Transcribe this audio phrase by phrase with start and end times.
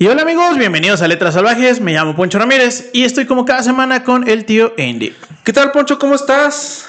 [0.00, 1.78] Y hola amigos, bienvenidos a Letras Salvajes.
[1.78, 5.14] Me llamo Poncho Ramírez y estoy como cada semana con el tío Andy.
[5.44, 5.98] ¿Qué tal, Poncho?
[5.98, 6.88] ¿Cómo estás?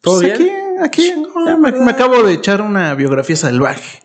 [0.00, 0.82] ¿Todo pues bien?
[0.82, 1.22] Aquí, aquí.
[1.60, 4.00] Me, me, acabo de echar una biografía salvaje.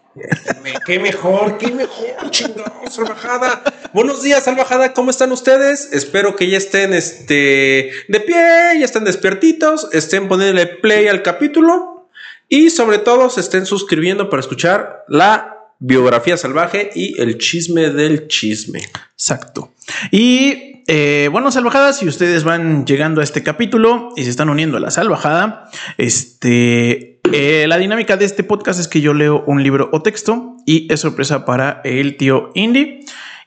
[0.86, 3.64] qué mejor, qué mejor, chingón, salvajada.
[3.94, 5.88] Buenos días, salvajada, ¿cómo están ustedes?
[5.94, 12.10] Espero que ya estén este, de pie, ya estén despiertitos, estén poniéndole play al capítulo
[12.50, 18.28] y sobre todo se estén suscribiendo para escuchar la biografía salvaje y el chisme del
[18.28, 18.82] chisme.
[19.14, 19.74] Exacto.
[20.12, 24.78] Y eh, bueno, salvajadas, si ustedes van llegando a este capítulo y se están uniendo
[24.78, 29.64] a la salvajada, este, eh, la dinámica de este podcast es que yo leo un
[29.64, 33.06] libro o texto y es sorpresa para el tío Indy.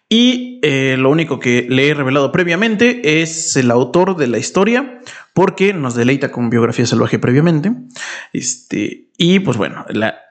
[0.08, 5.00] Y eh, lo único que le he revelado previamente es el autor de la historia,
[5.32, 7.72] porque nos deleita con biografía salvaje previamente.
[8.32, 10.23] Este, y pues bueno, la,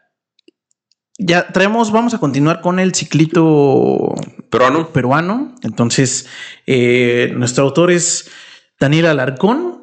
[1.18, 4.16] ya traemos, vamos a continuar con el ciclito
[4.50, 4.90] peruano.
[4.90, 5.56] peruano.
[5.62, 6.28] Entonces,
[6.66, 8.30] eh, nuestro autor es
[8.80, 9.82] Daniel Alarcón.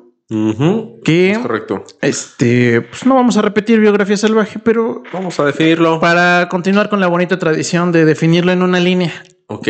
[1.05, 1.83] Que correcto.
[2.01, 7.01] Este, pues no vamos a repetir biografía salvaje, pero vamos a definirlo para continuar con
[7.01, 9.13] la bonita tradición de definirlo en una línea.
[9.49, 9.69] Ok.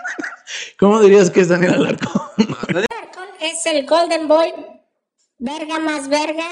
[0.78, 2.22] ¿Cómo dirías que es Daniel Alarcón?
[2.38, 4.54] Daniel Alarcón es el Golden Boy,
[5.38, 6.46] verga más verga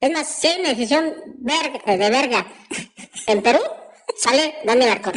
[0.00, 2.46] es más, si hay una decisión de verga
[3.26, 3.60] en Perú,
[4.16, 5.14] sale Daniel Arcón.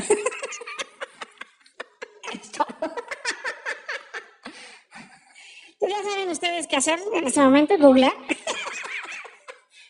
[5.79, 8.11] Pues ya saben ustedes qué hacer en este momento, Google.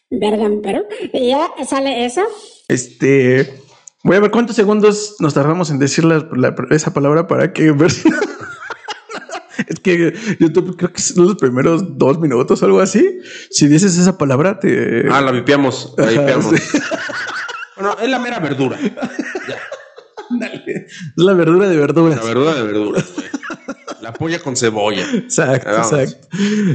[0.09, 0.85] verga en Perú.
[1.13, 2.23] Y ya sale eso.
[2.67, 3.61] Este.
[4.03, 6.05] Voy a ver cuántos segundos nos tardamos en decir
[6.71, 7.71] esa palabra para que
[9.67, 13.19] es que YouTube creo que son los primeros dos minutos o algo así.
[13.49, 15.07] Si dices esa palabra, te.
[15.09, 15.93] Ah, la vipiamos.
[15.97, 16.45] La vipiamos.
[17.75, 18.77] bueno, es la mera verdura.
[20.29, 20.63] Dale.
[20.67, 22.17] Es la verdura de verduras.
[22.17, 23.05] La verdura de verduras.
[24.01, 25.05] La polla con cebolla.
[25.13, 26.27] Exacto, exacto.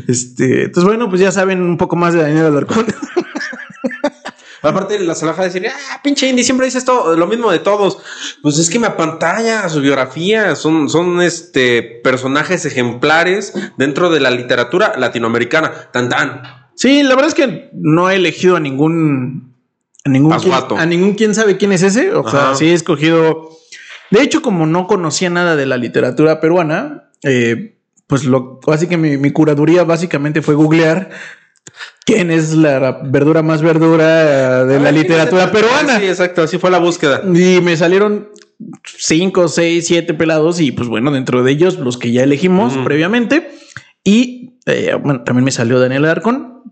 [0.09, 2.87] Este, entonces, bueno, pues ya saben un poco más de Daniel Alarcón.
[4.62, 7.99] Aparte, la salaja decir, ah, pinche Indy, siempre dices todo, lo mismo de todos.
[8.43, 10.55] Pues es que me apantalla su biografía.
[10.55, 15.91] Son, son este, personajes ejemplares dentro de la literatura latinoamericana.
[15.93, 16.43] Tan tan.
[16.77, 19.53] Sí, la verdad es que no he elegido a ningún.
[20.05, 22.12] A ningún, quien, a ningún quién sabe quién es ese.
[22.12, 23.50] O sea, sí he escogido.
[24.11, 28.97] De hecho, como no conocía nada de la literatura peruana, eh, pues lo, así que
[28.97, 31.11] mi, mi curaduría básicamente fue googlear
[32.05, 35.99] quién es la verdura más verdura de la literatura peruana.
[35.99, 37.23] Sí, exacto, así fue la búsqueda.
[37.25, 38.28] Y me salieron
[38.84, 43.50] cinco, seis, siete pelados y pues bueno, dentro de ellos los que ya elegimos previamente.
[44.05, 46.62] Y eh, bueno, también me salió Daniel Arcon.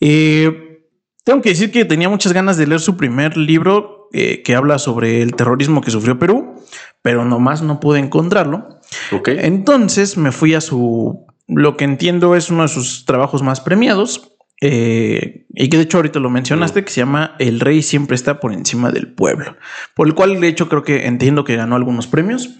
[0.00, 0.82] Eh,
[1.24, 4.78] tengo que decir que tenía muchas ganas de leer su primer libro eh, que habla
[4.78, 6.54] sobre el terrorismo que sufrió Perú,
[7.02, 8.68] pero nomás no pude encontrarlo.
[9.12, 9.38] Okay.
[9.40, 14.32] Entonces me fui a su lo que entiendo es uno de sus trabajos más premiados.
[14.62, 18.40] Eh, y que de hecho ahorita lo mencionaste, que se llama El rey siempre está
[18.40, 19.56] por encima del pueblo,
[19.94, 22.56] por el cual de hecho creo que entiendo que ganó algunos premios.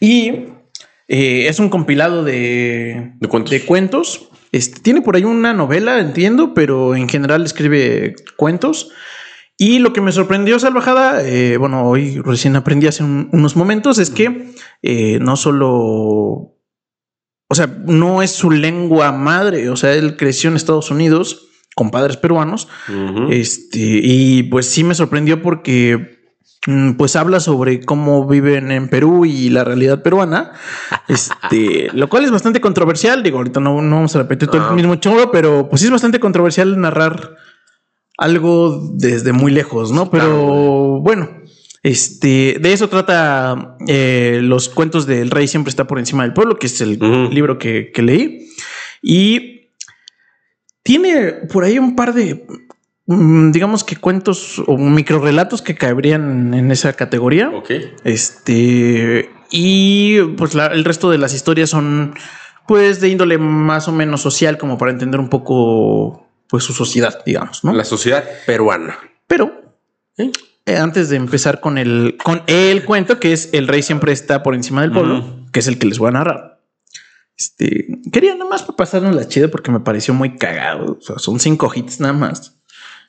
[0.00, 0.30] Y
[1.08, 4.28] eh, es un compilado de, de cuentos.
[4.50, 8.90] Este, tiene por ahí una novela, entiendo, pero en general escribe cuentos.
[9.56, 14.10] Y lo que me sorprendió, Salvajada, eh, bueno, hoy recién aprendí hace unos momentos, es
[14.10, 14.54] que
[15.20, 16.59] no solo
[17.50, 21.90] o sea, no es su lengua madre, o sea, él creció en Estados Unidos con
[21.90, 22.68] padres peruanos,
[23.28, 26.20] este, y pues sí me sorprendió porque
[26.68, 30.52] mm, pues habla sobre cómo viven en Perú y la realidad peruana,
[31.08, 34.72] este, lo cual es bastante controversial, digo, ahorita no, vamos a repetir todo el ah.
[34.72, 37.36] mismo chorro, pero pues sí es bastante controversial narrar
[38.16, 40.08] algo desde muy lejos, ¿no?
[40.08, 41.39] Pero bueno,
[41.82, 46.58] este, de eso trata eh, los cuentos del rey siempre está por encima del pueblo,
[46.58, 46.98] que es el
[47.30, 48.48] libro que, leí.
[49.02, 49.70] Y
[50.82, 52.46] tiene por ahí un par de,
[53.06, 57.48] mm, digamos que cuentos o microrelatos que caerían en esa categoría.
[57.48, 57.70] Ok.
[58.04, 62.14] Este, y pues el resto de las historias son
[62.66, 67.22] pues de índole más o menos social, como para entender un poco pues su sociedad,
[67.24, 67.72] digamos, ¿no?
[67.72, 68.98] La sociedad peruana.
[69.26, 69.76] Pero
[70.18, 70.30] eh,
[70.76, 74.54] antes de empezar con el, con el cuento, que es El rey siempre está por
[74.54, 76.60] encima del pueblo, que es el que les voy a narrar.
[77.36, 80.98] Este, quería nada más pasarnos la chida porque me pareció muy cagado.
[80.98, 82.60] O sea, son cinco hits nada más.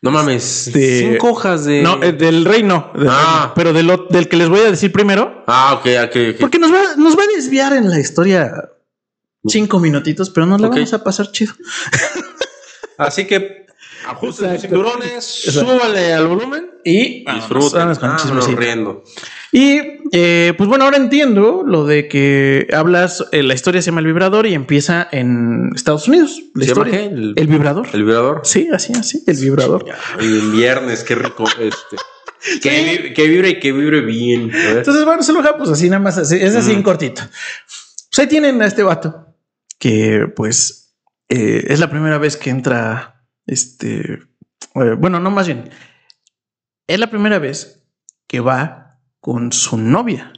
[0.01, 1.83] No mames, este, cinco hojas de.
[1.83, 2.91] No, eh, del rey no.
[3.07, 3.51] ah.
[3.55, 5.43] pero del, del que les voy a decir primero.
[5.47, 6.39] Ah, ok, ok, ok.
[6.39, 8.71] Porque nos va, nos va a desviar en la historia
[9.45, 11.53] cinco minutitos, pero no la vamos a pasar chido.
[12.97, 13.67] Así que
[14.07, 17.47] Ajusten los cinturones, súbale al volumen y ah,
[18.55, 19.03] riendo.
[19.51, 19.79] Y
[20.11, 24.07] eh, pues bueno, ahora entiendo lo de que hablas, eh, la historia se llama El
[24.07, 26.41] Vibrador y empieza en Estados Unidos.
[26.55, 27.09] La ¿Se llama historia.
[27.09, 27.13] qué?
[27.15, 27.87] El- El, Vibrador.
[27.93, 28.41] El vibrador.
[28.43, 29.85] Sí, así, así, El Vibrador.
[30.19, 31.45] Y en viernes, qué rico.
[31.59, 31.97] Este.
[32.63, 32.69] Que,
[33.03, 34.51] vi- que vibre y que vibre bien.
[34.51, 37.21] Entonces, bueno, se lo pues así nada más, así, es así en cortito.
[37.21, 39.27] Pues ahí tienen a este vato
[39.77, 40.95] que pues
[41.29, 44.13] eh, es la primera vez que entra este,
[44.75, 45.69] eh, bueno, no más bien,
[46.87, 47.83] es la primera vez
[48.27, 50.31] que va con su novia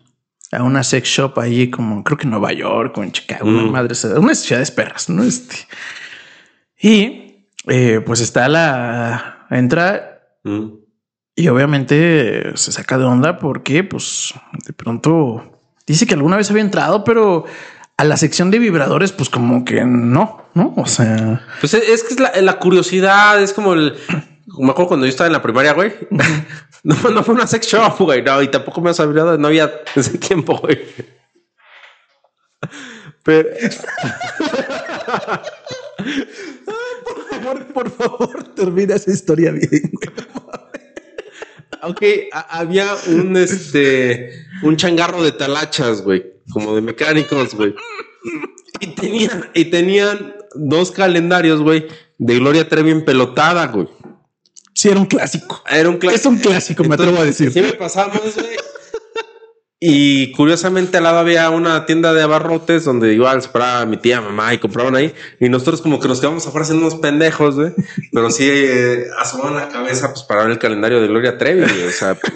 [0.52, 3.64] a una sex shop ahí como creo que en Nueva York o en Chicago, una
[3.64, 3.72] Mm.
[3.72, 5.24] madre, unas ciudades perras, ¿no?
[5.24, 5.56] Este,
[6.82, 10.10] y eh, pues está la, entra
[10.44, 10.68] Mm.
[11.36, 14.34] y obviamente se saca de onda porque, pues,
[14.66, 17.46] de pronto dice que alguna vez había entrado, pero
[17.98, 22.04] a la sección de vibradores, pues como que no, no, o sea, Pues es, es
[22.04, 23.96] que es la, la curiosidad, es como el.
[24.60, 25.94] Me acuerdo cuando yo estaba en la primaria, güey.
[26.86, 28.22] No, no fue una sex shop, güey.
[28.24, 30.82] No, y tampoco me has hablado, no había ese tiempo, güey.
[33.24, 33.48] Pero,
[37.44, 39.92] por, por favor, termina esa historia bien.
[41.84, 42.02] ok,
[42.34, 47.74] a- había un este un changarro de talachas, güey, como de mecánicos, güey.
[48.80, 51.88] Y tenían, y tenían dos calendarios, güey,
[52.18, 53.88] de Gloria Trevi empelotada, güey.
[54.74, 55.64] Sí, era un clásico.
[55.70, 56.20] Era un clásico.
[56.20, 57.52] Es un clásico, me atrevo a decir.
[57.54, 58.58] Sí me pasamos, güey.
[59.80, 64.22] Y curiosamente al lado había una tienda de abarrotes donde igual se paraba mi tía,
[64.22, 65.14] mamá y compraban ahí.
[65.40, 67.74] Y nosotros como que nos quedamos afuera haciendo unos pendejos, güey.
[68.12, 71.84] Pero sí eh, asomaban la cabeza pues para ver el calendario de Gloria Trevi, güey.
[71.84, 72.18] O sea,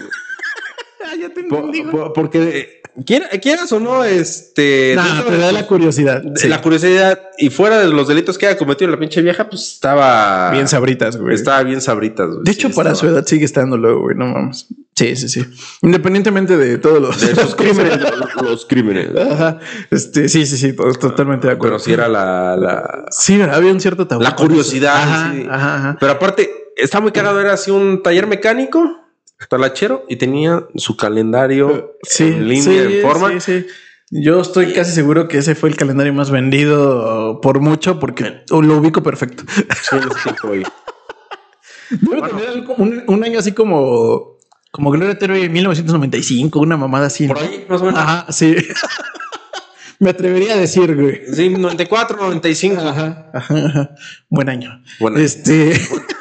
[1.04, 4.94] Ah, ya te entendí, po- porque quieras o no, este...
[4.96, 6.22] Nah, te da la curiosidad.
[6.36, 6.48] Sí.
[6.48, 10.50] La curiosidad y fuera de los delitos que haya cometido la pinche vieja, pues estaba...
[10.52, 11.34] Bien sabritas, güey.
[11.34, 12.40] Estaba bien sabritas, güey.
[12.44, 14.66] De Sí, hecho, para estaba- su edad sigue estando luego, güey, no mames.
[14.96, 15.44] Sí, sí, sí.
[15.82, 17.98] Independientemente de todos los, De crímenes.
[18.42, 19.10] los crímenes.
[19.16, 19.58] Ajá.
[19.90, 21.76] Este, sí, sí, sí, to- totalmente de acuerdo.
[21.76, 24.22] Pero sí era la, la, Sí, había un cierto tabú.
[24.22, 24.96] la curiosidad.
[24.96, 25.46] Ajá, sí.
[25.48, 25.96] ajá, ajá.
[26.00, 27.40] Pero aparte, está muy cagado.
[27.40, 29.07] Era así un taller mecánico,
[29.48, 33.40] talachero, y tenía su calendario Sí, en línea, sí, en forma.
[33.40, 33.66] sí, sí.
[34.10, 38.78] Yo estoy casi seguro que ese fue el calendario más vendido por mucho porque lo
[38.78, 39.44] ubico perfecto.
[39.82, 39.96] Sí,
[40.42, 40.62] güey.
[41.90, 44.38] Debe tener algo- un, un año así como,
[44.72, 47.28] como Gloria en 1995, una mamada así.
[47.28, 47.42] Por ¿no?
[47.46, 48.00] ahí, más o menos.
[48.00, 48.56] Ajá, sí.
[50.00, 51.22] Me atrevería a decir, güey.
[51.32, 52.80] Sí, 94, 95.
[52.80, 53.90] Ajá, ajá, ajá.
[54.28, 54.82] Buen año.
[55.00, 55.24] Buen año.
[55.24, 55.72] Este.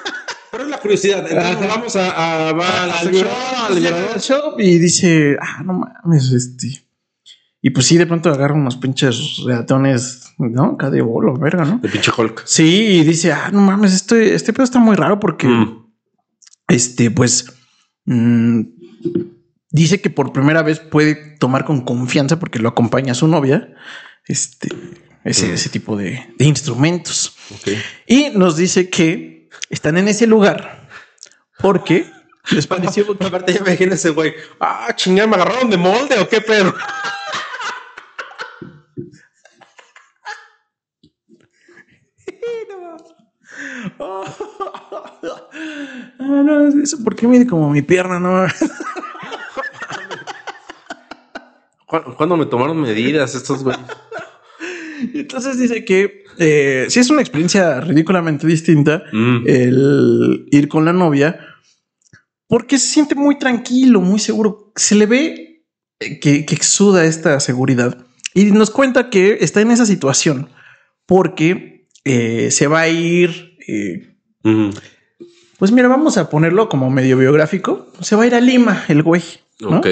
[0.88, 1.20] curiosidad.
[1.30, 1.68] Entonces Ajá.
[1.68, 6.84] vamos a, a, al al shop y dice, ah, no mames, este.
[7.62, 10.74] Y pues sí, de pronto agarra unos pinches reatones, ¿no?
[10.76, 11.80] Acá de bolo, verga, ¿no?
[11.80, 12.44] De pinche Hulk.
[12.46, 15.86] Sí, y dice, ah, no mames, este, este pedo está muy raro porque, Mm.
[16.70, 17.52] este, pues,
[18.06, 18.62] mm,
[19.72, 23.74] dice que por primera vez puede tomar con confianza porque lo acompaña a su novia,
[24.28, 24.70] este,
[25.24, 25.54] ese, Mm.
[25.54, 27.36] ese tipo de, de instrumentos.
[28.06, 29.37] Y nos dice que
[29.70, 30.88] están en ese lugar
[31.60, 32.10] porque
[32.52, 34.34] les pareció Aparte, ya me imagino ese güey.
[34.60, 36.74] Ah, chingada, me agarraron de molde o qué pedo.
[44.00, 44.24] Ah,
[46.20, 48.46] no, eso porque mide como mi pierna, no.
[51.86, 53.78] ¿Cu- ¿Cuándo me tomaron medidas estos güey?
[55.14, 59.44] Entonces dice que eh, sí es una experiencia ridículamente distinta Mm.
[59.48, 61.40] el ir con la novia
[62.48, 64.72] porque se siente muy tranquilo, muy seguro.
[64.76, 65.64] Se le ve
[66.00, 67.98] eh, que, que exuda esta seguridad
[68.34, 70.50] y nos cuenta que está en esa situación
[71.06, 73.58] porque eh, se va a ir.
[73.68, 74.14] eh,
[74.44, 74.70] Mm.
[75.58, 77.92] pues mira, vamos a ponerlo como medio biográfico.
[78.02, 79.24] Se va a ir a Lima, el güey.
[79.60, 79.80] ¿no?
[79.80, 79.88] Ok.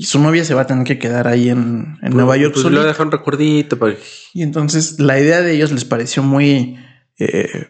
[0.00, 2.54] Y su novia se va a tener que quedar ahí en, en Nueva York.
[2.54, 2.80] Pues solita.
[2.82, 3.96] le dejan un recuerdito para
[4.32, 6.78] Y entonces la idea de ellos les pareció muy
[7.18, 7.68] eh,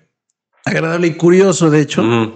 [0.65, 2.35] agradable y curioso, de hecho, Mm.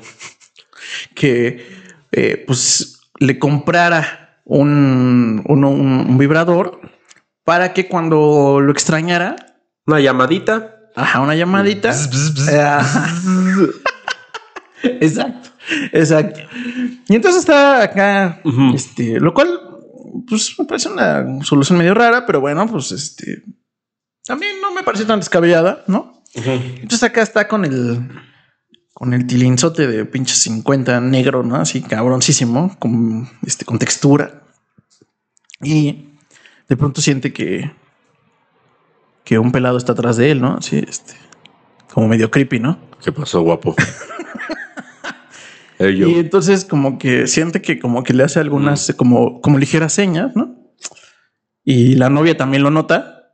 [1.14, 1.64] que
[2.10, 6.80] eh, pues le comprara un, un- vibrador
[7.44, 9.36] para que cuando lo extrañara,
[9.86, 10.76] Una llamadita.
[10.96, 11.92] ajá, una llamadita.
[12.50, 12.78] eh,
[15.00, 15.50] exacto,
[15.92, 16.40] exacto.
[17.08, 18.40] Y entonces está acá,
[18.74, 19.60] este, lo cual,
[20.26, 23.42] pues me parece una solución medio rara, pero bueno, pues este
[24.24, 26.22] también no me parece tan descabellada, ¿no?
[26.34, 28.08] Entonces acá está con el
[28.92, 31.56] con el tilinzote de pinche 50 negro, ¿no?
[31.56, 34.42] Así cabroncísimo, con este con textura.
[35.60, 36.10] Y
[36.68, 37.70] de pronto siente que
[39.24, 40.56] que un pelado está atrás de él, ¿no?
[40.56, 41.14] Así este
[41.92, 42.78] como medio creepy, ¿no?
[43.02, 43.74] ¿Qué pasó, guapo?
[45.78, 46.08] Ey, yo.
[46.08, 50.34] Y entonces como que siente que como que le hace algunas como, como ligeras señas,
[50.34, 50.72] ¿no?
[51.64, 53.32] Y la novia también lo nota.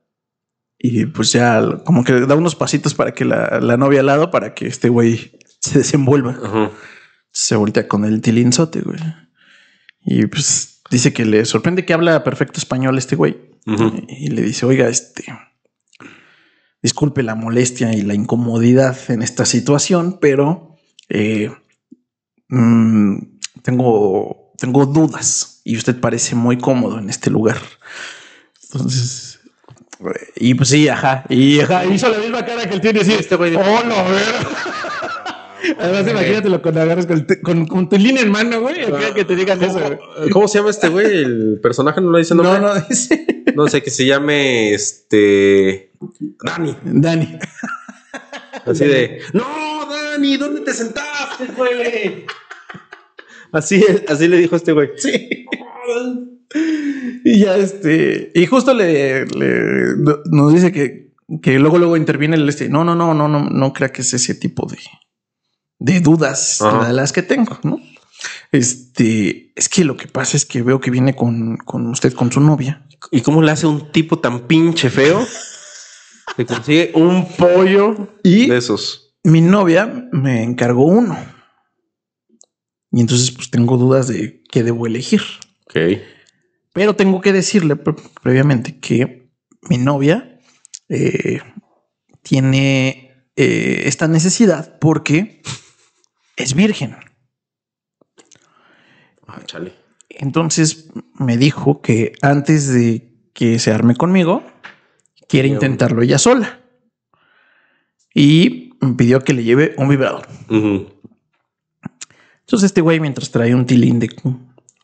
[0.79, 4.31] Y pues ya como que da unos pasitos para que la, la novia al lado,
[4.31, 6.39] para que este güey se desenvuelva.
[6.43, 6.71] Ajá.
[7.33, 8.99] Se voltea con el tilinzote, güey.
[10.03, 13.37] Y pues dice que le sorprende que habla perfecto español este güey.
[14.09, 15.25] Y le dice, oiga, este...
[16.83, 20.77] Disculpe la molestia y la incomodidad en esta situación, pero
[21.11, 21.53] eh,
[22.51, 23.19] mm,
[23.63, 27.59] tengo, tengo dudas y usted parece muy cómodo en este lugar.
[28.65, 29.41] Entonces,
[30.37, 31.25] y pues sí, ajá.
[31.29, 33.13] Y ajá, hizo la misma cara que él tiene así.
[33.13, 33.55] Este güey.
[33.55, 33.95] Oh, no,
[35.79, 38.77] Además, imagínatelo cuando agarras con, con, con tu línea en mano, güey.
[39.15, 40.31] Que te digan eso, güey.
[40.31, 41.23] ¿Cómo se llama este güey?
[41.23, 42.61] El personaje no lo dice nombre.
[42.61, 45.93] No, no, dice No sé, que se llame este.
[46.45, 46.77] Dani.
[46.83, 47.39] Dani.
[48.65, 49.21] Así de.
[49.35, 49.80] No,
[50.21, 52.27] Dani, ¿dónde te sentaste, güey?
[53.53, 54.91] Así, así le dijo este güey.
[54.97, 55.47] Sí.
[57.25, 59.95] Y ya este, y justo le, le-
[60.31, 61.13] nos dice que,
[61.43, 62.69] que luego, luego interviene el este.
[62.69, 64.79] No, no, no, no, no, no crea que es ese tipo de,
[65.79, 66.89] de dudas Ajá.
[66.89, 67.81] de las que tengo, ¿no?
[68.53, 72.31] Este, es que lo que pasa es que veo que viene con, con usted, con
[72.31, 72.87] su novia.
[73.11, 75.25] ¿Y cómo le hace un tipo tan pinche feo?
[76.37, 79.10] Se consigue un pollo Y de esos.
[79.25, 81.17] Mi novia me encargó uno.
[82.93, 85.23] Y entonces, pues tengo dudas de qué debo elegir.
[85.67, 85.77] Ok.
[86.73, 89.31] Pero tengo que decirle pre- previamente que
[89.69, 90.41] mi novia
[90.89, 91.41] eh,
[92.23, 95.43] tiene eh, esta necesidad porque
[96.37, 96.97] es virgen.
[99.27, 99.73] Ah, chale.
[100.09, 104.43] Entonces me dijo que antes de que se arme conmigo,
[105.29, 106.61] quiere intentarlo ella sola.
[108.13, 110.27] Y me pidió que le lleve un vibrador.
[110.51, 114.11] Entonces este güey, mientras trae un tilín de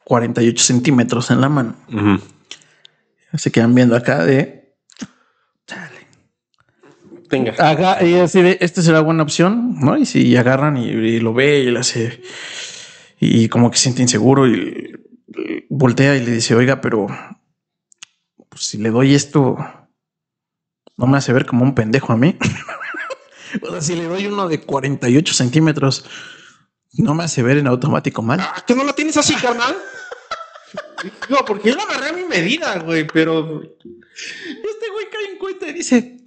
[0.04, 2.20] 48 centímetros en la mano, Ujú.
[3.34, 4.76] se quedan viendo acá de...
[7.28, 7.54] Venga.
[7.58, 9.98] Haga, y así de, esta será buena opción, ¿no?
[9.98, 12.22] Y si agarran y, y lo ve y le hace,
[13.18, 14.92] y como que se siente inseguro y,
[15.26, 17.08] y voltea y le dice, oiga, pero
[18.48, 19.56] pues, si le doy esto,
[20.96, 22.36] no me hace ver como un pendejo a mí.
[23.62, 26.04] o sea, si le doy uno de 48 centímetros,
[26.94, 28.40] no me hace ver en automático mal.
[28.40, 29.76] Ah, ¿Que no la tienes así, carnal?
[31.28, 33.62] No, porque yo la agarré a mi medida, güey, pero.
[33.62, 36.18] Este güey cae en cuenta y dice,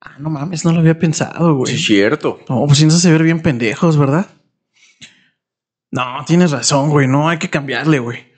[0.00, 1.72] ah, no mames, no lo había pensado, güey.
[1.72, 2.40] Sí, es cierto.
[2.48, 4.26] No, pues sí nos hace ver bien pendejos, ¿verdad?
[5.90, 7.08] No, tienes razón, güey.
[7.08, 8.32] No hay que cambiarle, güey.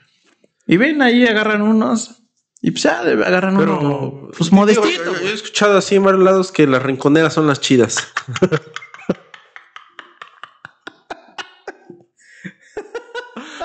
[0.67, 2.24] Y ven ahí, agarran unos
[2.67, 3.79] y pues ya agarran Pero.
[3.79, 4.87] uno, pues modestito.
[5.05, 8.07] yo- yo he escuchado así en varios lados que las rinconeras son las chidas.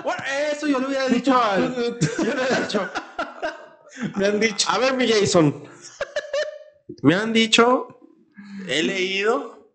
[0.05, 1.75] bueno, eso yo le hubiera dicho al.
[1.75, 2.89] Yo le hubiera dicho.
[4.17, 4.69] Me han dicho.
[4.71, 5.65] A ver, mi Jason.
[7.03, 7.97] Me han dicho.
[8.69, 9.71] He leído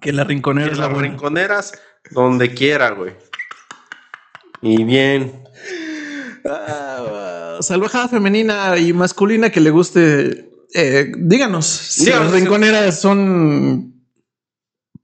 [0.00, 1.08] Que la rinconera que las buena.
[1.08, 1.72] rinconeras
[2.10, 3.14] donde quiera, güey.
[4.62, 5.44] Y bien.
[6.44, 7.04] Ah,
[7.60, 10.50] salvajada femenina y masculina que le guste.
[10.74, 13.92] eh, díganos si Díganos, las rinconeras son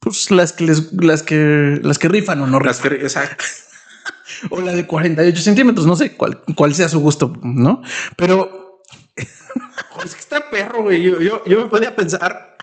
[0.01, 2.99] pues las que les, las que las que rifan o no Las rifan.
[2.99, 3.45] que- exacto.
[4.51, 7.83] o la de 48 centímetros, no sé cuál, cuál sea su gusto, ¿no?
[8.17, 8.81] Pero
[10.05, 11.03] es que está perro, güey.
[11.03, 12.57] Yo, yo, yo me podía pensar.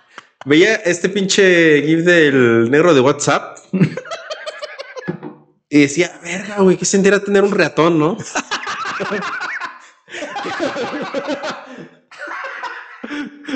[0.45, 3.57] Veía este pinche GIF del negro de WhatsApp.
[5.69, 8.17] y decía, verga, güey, qué sentirá tener un reatón, ¿no?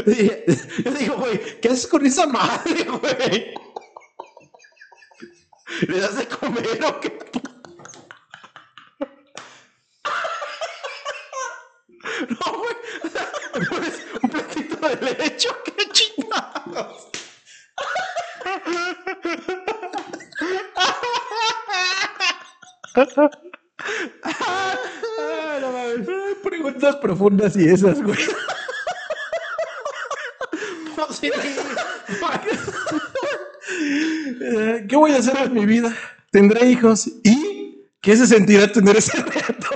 [0.06, 3.54] Yo digo, güey, ¿qué haces con esa madre, güey?
[5.88, 7.20] ¿Le das de comer o qué?
[12.30, 12.76] No, güey.
[14.22, 17.10] Un platito de leche, ¿o qué chingados.
[24.24, 26.08] Ay, no mames.
[26.44, 28.20] Preguntas profundas y esas, güey.
[30.98, 31.32] No, sí,
[34.46, 34.86] Eh,
[35.44, 35.96] ¿Qué mi vida?
[36.32, 39.70] Tendré hijos y ¿qué se sentirá tener ese reto?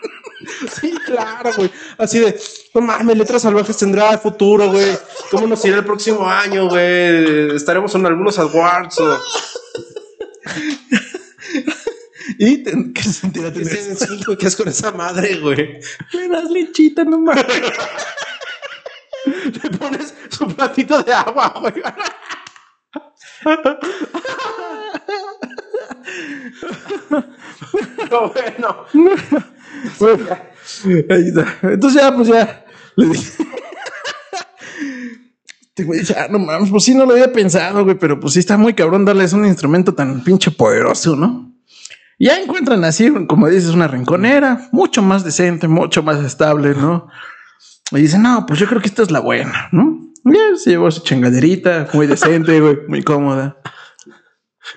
[0.80, 1.70] sí, claro, güey.
[1.98, 2.38] Así de,
[2.74, 4.98] no mames, Letras Salvajes tendrá futuro, güey.
[5.30, 7.54] ¿Cómo nos irá el próximo año, güey?
[7.54, 9.18] Estaremos en algunos awards o...
[12.38, 15.36] ¿Y ten- qué se sentirá ¿Qué tener es, sí, güey, ¿qué es con esa madre,
[15.36, 15.78] güey?
[16.14, 17.44] Me das lechita, no mames.
[19.62, 21.74] Le pones su platito de agua, güey.
[28.10, 28.86] No, bueno.
[31.62, 32.64] Entonces ya, pues ya
[32.96, 33.44] le dije.
[35.68, 38.40] Este güey ah, no mames, pues sí, no lo había pensado, güey, pero pues sí
[38.40, 41.54] está muy cabrón darles un instrumento tan pinche poderoso, ¿no?
[42.18, 47.08] Ya encuentran así, como dices, una rinconera, mucho más decente, mucho más estable, ¿no?
[47.92, 50.10] Y dicen, no, pues yo creo que esta es la buena, ¿no?
[50.24, 53.56] Ya se llevó su chingaderita, muy decente, güey, muy cómoda.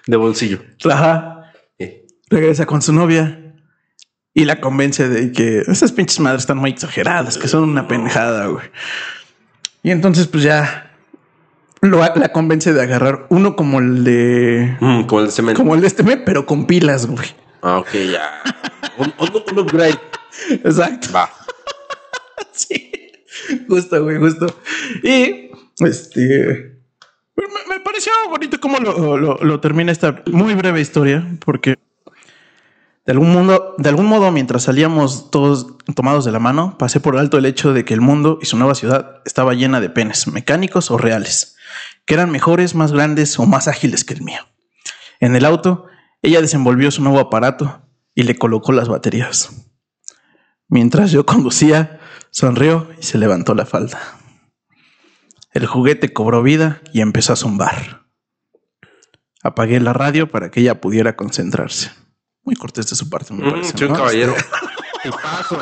[0.08, 0.60] De bolsillo.
[0.90, 1.52] Ajá.
[2.30, 3.54] Regresa con su novia
[4.34, 8.48] y la convence de que esas pinches madres están muy exageradas, que son una pendejada,
[8.48, 8.66] güey.
[9.84, 10.92] Y entonces, pues ya
[11.82, 14.78] lo, la convence de agarrar uno como el de.
[14.80, 15.62] Mm, como el de cemento.
[15.62, 17.28] Como el de este mes, pero con pilas, güey.
[17.62, 18.42] Ah, ok, ya.
[18.98, 20.00] un, un upgrade.
[20.50, 21.10] Exacto.
[21.14, 21.30] Va.
[22.56, 23.12] Sí.
[23.68, 24.46] Justo, güey, justo.
[25.02, 26.83] Y este.
[27.36, 27.44] Me,
[27.76, 31.78] me pareció bonito cómo lo, lo- termina esta muy breve historia, porque
[33.06, 33.48] de algún,
[33.78, 37.74] de algún modo, mientras salíamos todos tomados de la mano, pasé por alto el hecho
[37.74, 41.58] de que el mundo y su nueva ciudad estaba llena de penes, mecánicos o reales,
[42.06, 44.42] que eran mejores, más grandes o más ágiles que el mío.
[45.20, 45.88] En el auto,
[46.22, 47.82] ella desenvolvió su nuevo aparato
[48.16, 49.50] y le colocó las baterías.
[50.70, 52.00] Mientras yo conducía,
[52.30, 54.00] sonrió y se levantó la falda.
[55.54, 58.04] El juguete cobró vida y empezó a zumbar.
[59.44, 61.92] Apagué la radio para que ella pudiera concentrarse.
[62.44, 63.86] Muy cortés de su parte, me Mm, parece.
[63.86, 63.98] un ¿no?
[63.98, 64.36] caballero.
[65.06, 65.60] Y paso.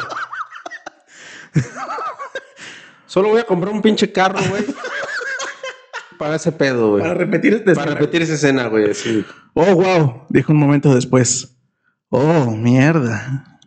[3.06, 4.64] Solo voy a comprar un pinche carro, güey.
[6.18, 7.02] Para ese pedo, güey.
[7.02, 8.94] Para repetir este Para repetir esa escena, güey.
[8.94, 9.26] Sí.
[9.54, 11.58] Oh, wow, dijo un momento después.
[12.10, 13.60] Oh, mierda.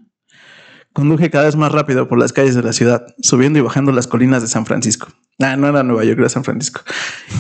[0.92, 4.06] Conduje cada vez más rápido por las calles de la ciudad, subiendo y bajando las
[4.06, 5.08] colinas de San Francisco.
[5.40, 6.82] Ah, no era Nueva York, era San Francisco.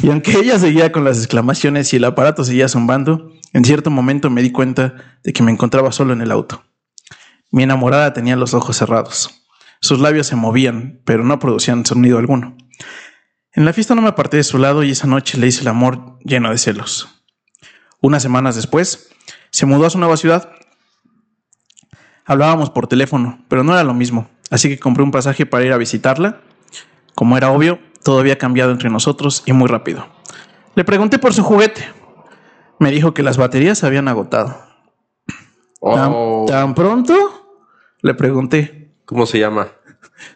[0.02, 4.30] Y aunque ella seguía con las exclamaciones y el aparato seguía zumbando, en cierto momento
[4.30, 6.64] me di cuenta de que me encontraba solo en el auto.
[7.50, 9.44] Mi enamorada tenía los ojos cerrados.
[9.80, 12.56] Sus labios se movían, pero no producían sonido alguno.
[13.52, 15.68] En la fiesta no me aparté de su lado y esa noche le hice el
[15.68, 17.22] amor lleno de celos.
[18.00, 19.10] Unas semanas después,
[19.50, 20.50] se mudó a su nueva ciudad.
[22.24, 25.72] Hablábamos por teléfono, pero no era lo mismo, así que compré un pasaje para ir
[25.72, 26.40] a visitarla.
[27.14, 30.06] Como era obvio, todo había cambiado entre nosotros y muy rápido.
[30.76, 31.84] Le pregunté por su juguete.
[32.78, 34.56] Me dijo que las baterías se habían agotado.
[35.80, 37.14] ¿Tan, Oh, tan pronto?
[38.02, 38.94] Le pregunté.
[39.04, 39.68] ¿Cómo se llama?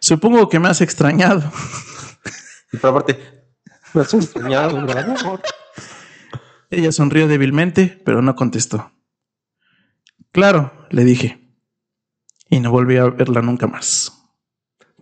[0.01, 1.43] Supongo que me has extrañado.
[2.73, 3.19] Y por aparte,
[3.95, 4.87] me has extrañado.
[6.71, 8.93] Ella sonrió débilmente, pero no contestó.
[10.33, 11.57] Claro, le dije.
[12.51, 14.13] Y no volví a verla nunca más.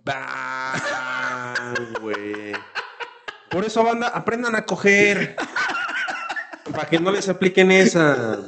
[0.03, 0.73] Bah,
[2.01, 2.53] güey.
[3.49, 5.35] Por eso, banda, aprendan a coger.
[6.71, 8.39] Para que no les apliquen esa.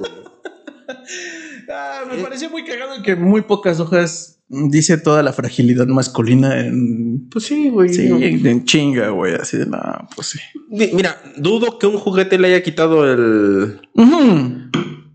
[1.72, 7.30] Ah, me pareció muy cagado que muy pocas hojas dice toda la fragilidad masculina en.
[7.30, 7.94] Pues sí, güey.
[7.94, 8.18] Sí, no.
[8.18, 9.36] en, en chinga, güey.
[9.36, 10.40] Así de nada, pues sí.
[10.70, 13.80] Mira, dudo que un juguete le haya quitado el.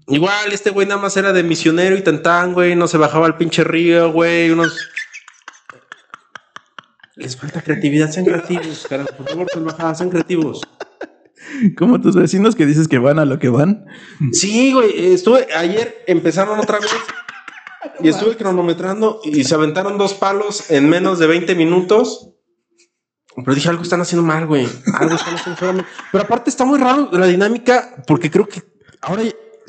[0.06, 2.76] Igual, este güey nada más era de misionero y tantán, güey.
[2.76, 4.50] No se bajaba al pinche río, güey.
[4.50, 4.88] Unos.
[7.16, 9.10] Les falta creatividad, sean creativos, carajo.
[9.16, 10.60] Por favor, bajada, sean creativos.
[11.76, 13.84] Como tus vecinos que dices que van a lo que van.
[14.32, 15.12] Sí, güey.
[15.14, 16.90] Estuve ayer, empezaron otra vez.
[18.00, 22.30] Y estuve cronometrando y se aventaron dos palos en menos de 20 minutos.
[23.36, 24.66] Pero dije, algo están haciendo mal, güey.
[24.94, 25.86] Algo están haciendo mal.
[26.10, 28.62] Pero aparte está muy raro la dinámica porque creo que
[29.02, 29.22] ahora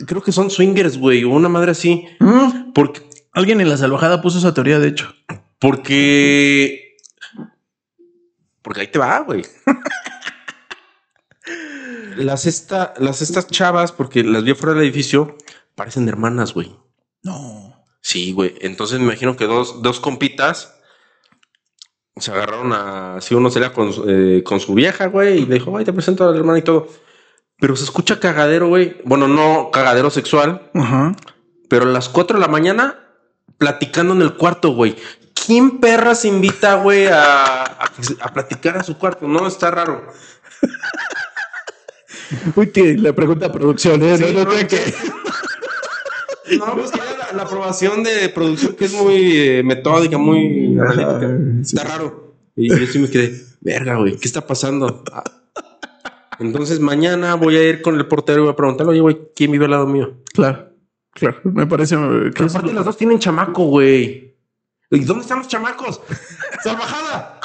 [0.08, 2.06] creo que son swingers, güey, o una madre así.
[2.20, 2.72] Mm.
[2.74, 3.02] Porque,
[3.36, 5.14] Alguien en la salvajada puso esa teoría, de hecho.
[5.60, 6.85] porque,
[8.66, 9.46] porque ahí te va, güey.
[12.18, 15.38] Las, esta, las estas chavas, porque las vi fuera del edificio,
[15.76, 16.76] parecen hermanas, güey.
[17.24, 17.84] No.
[18.02, 18.56] Sí, güey.
[18.62, 20.76] Entonces me imagino que dos, dos compitas
[22.18, 23.20] se agarraron a.
[23.22, 25.94] Si uno salía con, su- eh, con su vieja, güey, y le dijo, ay, te
[25.94, 26.88] presento a la hermana y todo.
[27.60, 28.98] Pero se escucha cagadero, güey.
[29.06, 31.16] Bueno, no cagadero sexual, Ajá.
[31.70, 33.00] pero a las 4 de la mañana
[33.58, 34.96] platicando en el cuarto, güey.
[35.46, 39.28] ¿Quién perra se invita, güey, a, a, a platicar a su cuarto?
[39.28, 40.08] No, está raro.
[42.56, 44.18] Uy, le pregunta a producción, ¿eh?
[44.18, 44.94] Sí, no, no, no, que-
[46.58, 51.18] No, pues que la, la aprobación de producción que es muy eh, metódica, muy analítica.
[51.18, 51.76] Ajá, sí.
[51.76, 52.36] Está raro.
[52.56, 55.04] Y yo sí me quedé, verga, güey, ¿qué está pasando?
[56.40, 59.52] Entonces mañana voy a ir con el portero y voy a preguntarle, oye, güey, ¿quién
[59.52, 60.22] vive al lado mío?
[60.34, 60.70] Claro,
[61.12, 61.38] claro.
[61.44, 61.96] Me parece
[62.34, 64.35] que aparte las dos tienen chamaco, güey.
[64.92, 66.02] ¿Y dónde están los chamacos?
[66.64, 67.40] ¡Salvajada!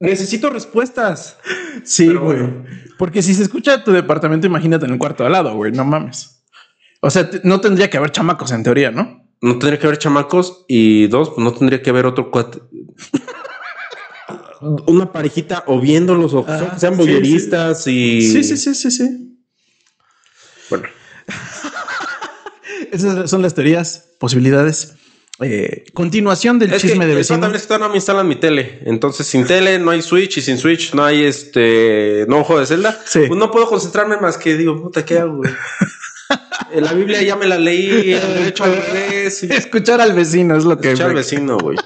[0.00, 1.38] Necesito respuestas.
[1.84, 2.18] Sí, güey.
[2.18, 2.64] bueno.
[2.98, 5.72] Porque si se escucha tu departamento, imagínate en el cuarto al lado, güey.
[5.72, 6.44] No mames.
[7.00, 9.22] O sea, no tendría que haber chamacos en teoría, ¿no?
[9.40, 12.60] No tendría que haber chamacos y dos, pues no tendría que haber otro cuate.
[14.86, 18.22] Una parejita o viéndolos o Ah, sean sí, voyeristas y.
[18.22, 19.38] Sí, sí, sí, sí, sí.
[20.70, 20.84] Bueno,
[22.90, 24.94] Esas son las teorías, posibilidades.
[25.40, 27.40] Eh, continuación del es chisme que de vecino.
[27.40, 28.80] también está no me instalan mi tele.
[28.84, 32.24] Entonces, sin tele no hay Switch y sin Switch no hay este.
[32.28, 33.00] No juego de Zelda.
[33.04, 33.24] Sí.
[33.26, 35.42] Pues no puedo concentrarme más que digo, puta, ¿qué hago?
[36.74, 39.42] la Biblia ya me la leí, al revés.
[39.42, 40.88] Escuchar al vecino es lo que.
[40.88, 41.76] Escuchar al vecino, güey.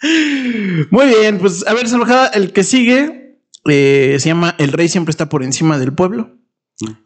[0.90, 3.28] Muy bien, pues a ver, Salvajada, el que sigue
[3.68, 6.37] eh, se llama El Rey siempre está por encima del pueblo.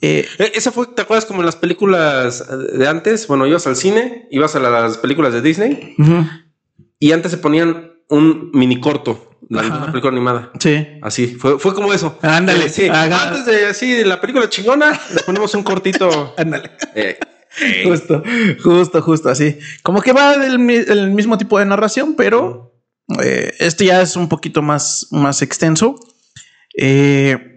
[0.01, 2.45] Eh, Eh, Esa fue, ¿te acuerdas como en las películas
[2.79, 3.27] de antes?
[3.27, 5.95] Bueno, ibas al cine, ibas a las películas de Disney
[6.99, 10.51] y antes se ponían un mini corto, alguna película animada.
[10.61, 10.87] sí.
[11.01, 12.19] Así, fue, fue como eso.
[12.23, 12.89] Ándale, Eh, sí.
[12.89, 16.35] Antes de así la película chingona, le ponemos un cortito.
[16.39, 16.71] Ándale.
[16.95, 17.19] Eh,
[17.85, 18.23] Justo,
[18.63, 19.59] justo, justo así.
[19.83, 22.73] Como que va del mi- el mismo tipo de narración, pero
[23.23, 25.97] eh, este ya es un poquito más, más extenso.
[26.75, 27.52] Eh,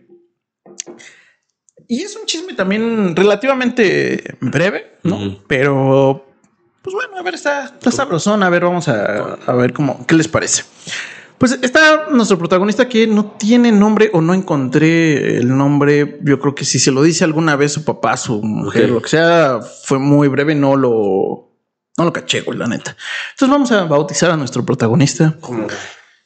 [1.88, 5.40] y es un chisme también relativamente breve, ¿no?
[5.48, 6.26] Pero,
[6.82, 8.44] pues bueno, a ver, está, está sabrosón.
[8.44, 10.64] A ver, vamos a, a ver cómo, qué les parece.
[11.38, 16.20] Pues está nuestro protagonista que no tiene nombre o no encontré el nombre.
[16.24, 19.10] Yo creo que si se lo dice alguna vez su papá, su mujer, lo que
[19.10, 21.52] sea, fue muy breve, no lo,
[21.98, 22.96] no lo caché, güey, la neta.
[23.32, 25.38] Entonces vamos a bautizar a nuestro protagonista.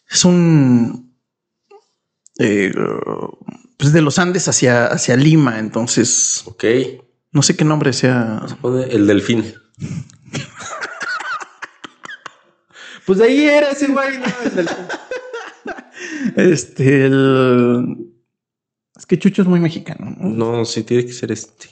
[0.07, 1.15] Es un
[2.37, 2.71] eh,
[3.79, 5.57] pues de los Andes hacia, hacia Lima.
[5.57, 6.65] Entonces ok.
[7.31, 8.45] no sé qué nombre sea.
[8.61, 9.53] Pone el delfín.
[13.05, 14.85] pues de ahí era ese güey, no, el delfín.
[16.35, 18.11] Este, el...
[18.97, 20.13] es que Chucho es muy mexicano.
[20.19, 20.57] ¿no?
[20.57, 21.69] No, sí, tiene que ser este.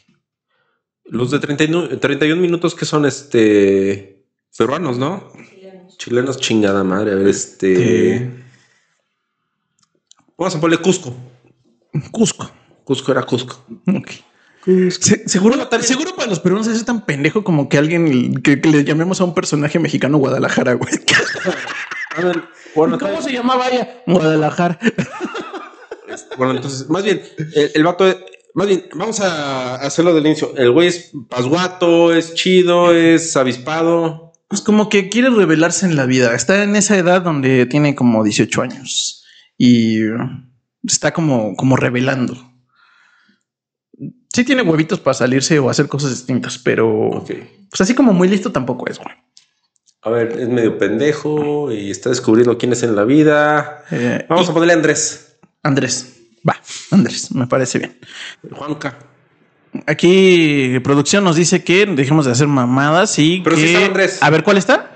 [1.04, 4.26] Los de 31, 31 minutos que son este
[4.58, 5.34] peruanos, ¿no?
[5.98, 7.12] Chilenos, chingada madre.
[7.12, 8.16] A ver, este.
[8.16, 8.44] Eh,
[10.38, 11.14] Vamos a ponerle Cusco.
[12.12, 12.50] Cusco.
[12.84, 13.66] Cusco era Cusco.
[13.88, 14.12] Ok.
[14.92, 18.84] Se- seguro, seguro para los peruanos es tan pendejo como que alguien que, que le
[18.84, 20.94] llamemos a un personaje mexicano Guadalajara, güey.
[22.18, 22.44] A ver,
[22.76, 24.02] bueno, ¿Cómo se llamaba ella?
[24.06, 24.78] Guadalajara.
[26.38, 27.22] bueno, entonces, más bien,
[27.56, 28.06] el, el vato,
[28.56, 30.54] más bien, vamos a hacerlo del inicio.
[30.58, 34.34] El güey es pasguato, es chido, es avispado.
[34.50, 36.34] Pues como que quiere revelarse en la vida.
[36.34, 39.24] Está en esa edad donde tiene como 18 años
[39.58, 40.00] y
[40.88, 42.36] está como, como revelando.
[44.34, 47.32] Sí tiene huevitos para salirse o hacer cosas distintas, pero Ok.
[47.70, 49.16] pues así como muy listo tampoco es, güey.
[50.04, 53.84] A ver, es medio pendejo y está descubriendo quién es en la vida.
[53.92, 55.38] Eh, Vamos y- a ponerle Andrés.
[55.64, 56.14] Andrés.
[56.48, 56.56] Va,
[56.92, 57.98] Andrés, me parece bien.
[58.52, 58.98] Juanca.
[59.86, 63.62] Aquí producción nos dice que dejemos de hacer mamadas y Pero que...
[63.64, 64.18] sí está Andrés.
[64.22, 64.92] A ver, ¿cuál está?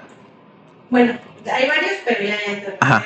[0.89, 1.17] Bueno,
[1.51, 2.77] hay varios, pero ya entra.
[2.79, 3.05] Ajá.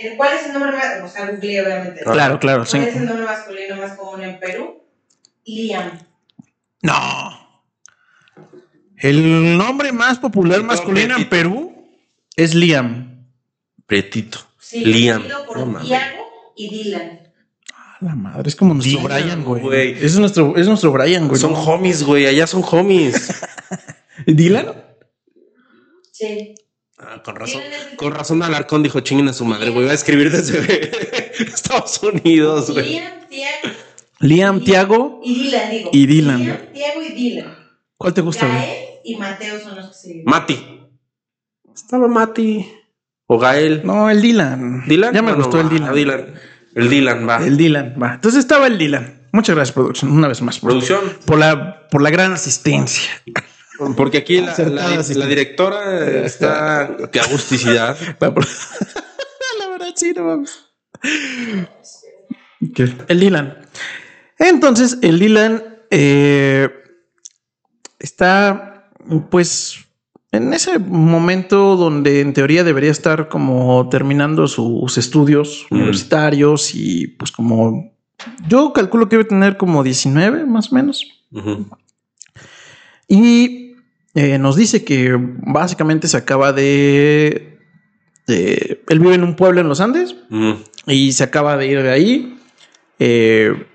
[0.00, 1.02] El- ¿Cuál es el nombre más?
[1.04, 2.00] O sea, googleé obviamente.
[2.06, 2.12] Ah.
[2.12, 2.76] Claro, claro, sí.
[2.78, 4.82] ¿Cuál es el nombre masculino más común en Perú?
[5.44, 5.98] Liam.
[6.82, 7.48] No.
[8.96, 11.28] El nombre más popular masculino en.
[11.28, 11.88] Perú
[12.36, 13.26] es Liam.
[13.86, 14.38] Prietito.
[14.58, 15.24] Sí, Liam.
[15.46, 15.80] por No.
[15.80, 17.20] Tiago y Dylan.
[18.00, 19.62] La madre, es como nuestro Dylan, Brian, güey.
[19.62, 20.04] güey.
[20.04, 21.40] Es nuestro, es nuestro Brian, güey.
[21.40, 22.26] Son homies, güey.
[22.26, 23.32] Allá son homies.
[24.26, 24.72] ¿Dylan?
[26.12, 26.54] Sí.
[27.00, 27.62] Ah, con razón.
[27.96, 29.86] Con razón Alarcón dijo chinguen a su madre, güey.
[29.86, 30.90] Va a escribir desde
[31.44, 32.90] Estados Unidos, güey.
[32.90, 33.68] Liam, Tiago
[34.20, 35.20] Liam, Tiago.
[35.24, 35.90] y Dylan, digo.
[35.92, 36.44] Y Dylan.
[36.44, 37.56] Liam, Tiago y Dylan.
[37.96, 38.58] ¿Cuál te gusta, güey?
[38.58, 40.80] Gael y Mateo son los que se Mati.
[41.74, 42.66] Estaba Mati.
[43.26, 43.82] O Gael.
[43.84, 44.84] No, el Dylan.
[44.88, 45.14] ¿Dylan?
[45.14, 45.94] Ya me Bueno, gustó el va, Dylan.
[45.94, 46.34] Dylan.
[46.74, 47.46] El Dylan, va.
[47.46, 48.14] El Dylan, va.
[48.14, 49.28] Entonces estaba el Dylan.
[49.32, 50.10] Muchas gracias, producción.
[50.10, 50.58] Una vez más.
[50.58, 51.00] por- Producción.
[51.26, 53.08] Por la, por la gran asistencia.
[53.96, 56.96] Porque aquí la, directora está.
[57.12, 57.96] Qué agusticidad.
[58.20, 60.64] La verdad, sí, no mames.
[62.74, 62.92] ¿Qué?
[63.08, 63.58] El Dylan.
[64.38, 66.68] Entonces, el Dylan eh,
[67.98, 68.90] está,
[69.30, 69.86] pues,
[70.32, 75.74] en ese momento donde en teoría debería estar como terminando sus estudios Mm.
[75.76, 77.92] universitarios y pues como
[78.48, 81.06] yo calculo que debe tener como 19 más o menos.
[83.06, 83.67] Y
[84.14, 87.58] eh, nos dice que básicamente se acaba de,
[88.26, 90.58] de- Él vive en un pueblo en los Andes Ujú.
[90.86, 92.38] y se acaba de ir de ahí.
[92.98, 93.66] Eh,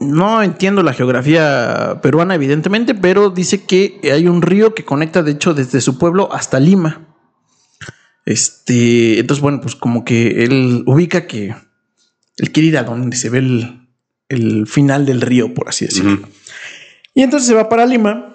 [0.00, 5.30] no entiendo la geografía peruana, evidentemente, pero dice que hay un río que conecta, de
[5.32, 7.06] hecho, desde su pueblo hasta Lima.
[8.24, 11.54] Este, entonces, bueno, pues como que él ubica que
[12.38, 13.88] él quiere ir a donde se ve el,
[14.28, 16.28] el final del río, por así decirlo.
[17.14, 18.32] Y entonces se va para Lima.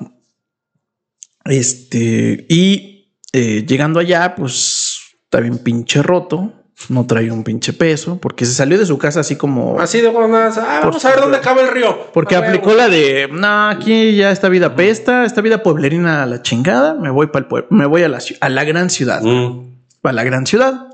[1.47, 6.53] Este, y eh, llegando allá, pues está bien pinche roto.
[6.89, 9.79] No trae un pinche peso porque se salió de su casa así como.
[9.79, 10.60] Así de buenas.
[10.60, 12.12] Ah, vamos a ver dónde acaba el río.
[12.13, 16.21] Porque A ver, aplicó la de, no, aquí ya esta vida pesta, esta vida pueblerina
[16.21, 18.91] a la chingada, me voy para el pueblo, me voy a la, a la gran
[18.91, 19.75] ciudad, Mm.
[20.03, 20.88] a la gran ciudad.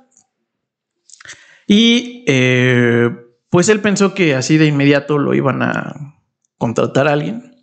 [1.68, 3.10] Y eh,
[3.50, 6.16] pues él pensó que así de inmediato lo iban a
[6.58, 7.56] contratar a alguien.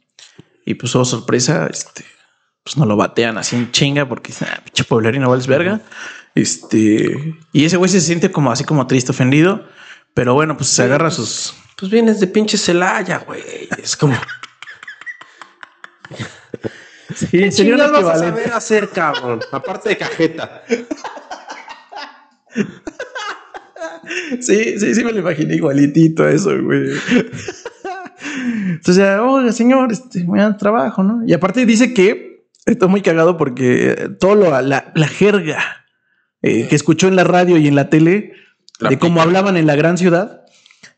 [0.67, 2.05] Y pues, oh sorpresa, este,
[2.71, 5.81] pues no lo batean así en chinga porque dice, ah, pinche pueblerino vales verga.
[6.37, 9.65] Este, y ese güey se siente como así como triste, ofendido.
[10.15, 13.43] Pero bueno, pues se agarra sus, Pues vienes de pinche Celaya, güey.
[13.83, 14.15] Es como.
[17.13, 19.41] Sí, sería un chingados vas a saber hacer, cabrón?
[19.51, 20.63] Aparte de cajeta.
[24.41, 26.93] Sí, sí, sí me lo imaginé igualitito eso, güey.
[28.69, 31.27] Entonces, oiga, señor, este, me dan trabajo, ¿no?
[31.27, 32.30] Y aparte dice que
[32.67, 35.87] esto es muy cagado porque todo lo, la, la jerga
[36.43, 38.33] eh, que escuchó en la radio y en la tele
[38.79, 40.47] La de cómo hablaban en la gran ciudad,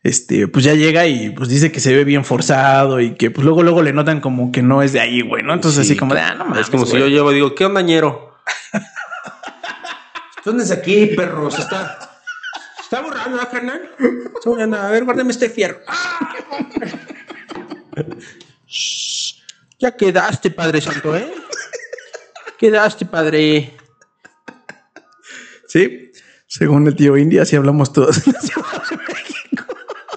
[0.03, 3.44] este, pues ya llega y pues dice que se ve bien forzado y que pues
[3.44, 5.55] luego, luego le notan como que no es de ahí, güey, ¿no?
[5.55, 7.55] Entonces, Sí, así como de, ah, no mames, Es como si yo llego y digo,
[7.55, 8.37] ¿qué onda, ñero?
[10.44, 11.59] ¿Dónde es aquí, perros?
[11.59, 11.98] Está.
[12.81, 13.90] ¿Está borrando, ¿ah, carnal?
[14.35, 14.77] Está borrando.
[14.77, 15.79] A ver, guárdame este fierro.
[15.87, 16.35] ¡Ah!
[19.83, 21.35] Ya quedaste, Padre Santo, ¿eh?
[22.57, 23.77] Quedaste, Padre.
[25.66, 26.12] Sí,
[26.47, 28.23] según el tío India, así hablamos todos.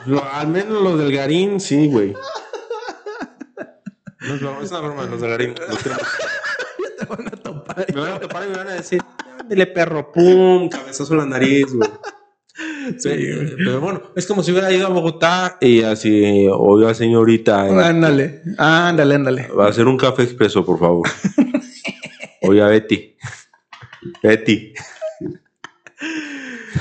[0.06, 2.14] Lo- al menos los del Garín, sí, güey.
[4.20, 5.56] No es, broma, es una broma de los del Garín.
[5.68, 6.04] Los queremos.
[7.00, 7.28] Me van
[8.14, 9.02] a topar y me van a decir,
[9.40, 11.90] ándale, perro, pum, cabezazo en la nariz, güey.
[12.98, 13.10] Sí,
[13.58, 18.42] pero bueno, es como si hubiera ido a Bogotá y así, oiga, señorita, eh, ándale,
[18.58, 19.48] ándale, ándale.
[19.48, 21.08] va a hacer un café expreso, por favor.
[22.42, 23.16] Oiga, Betty.
[24.22, 24.74] Betty.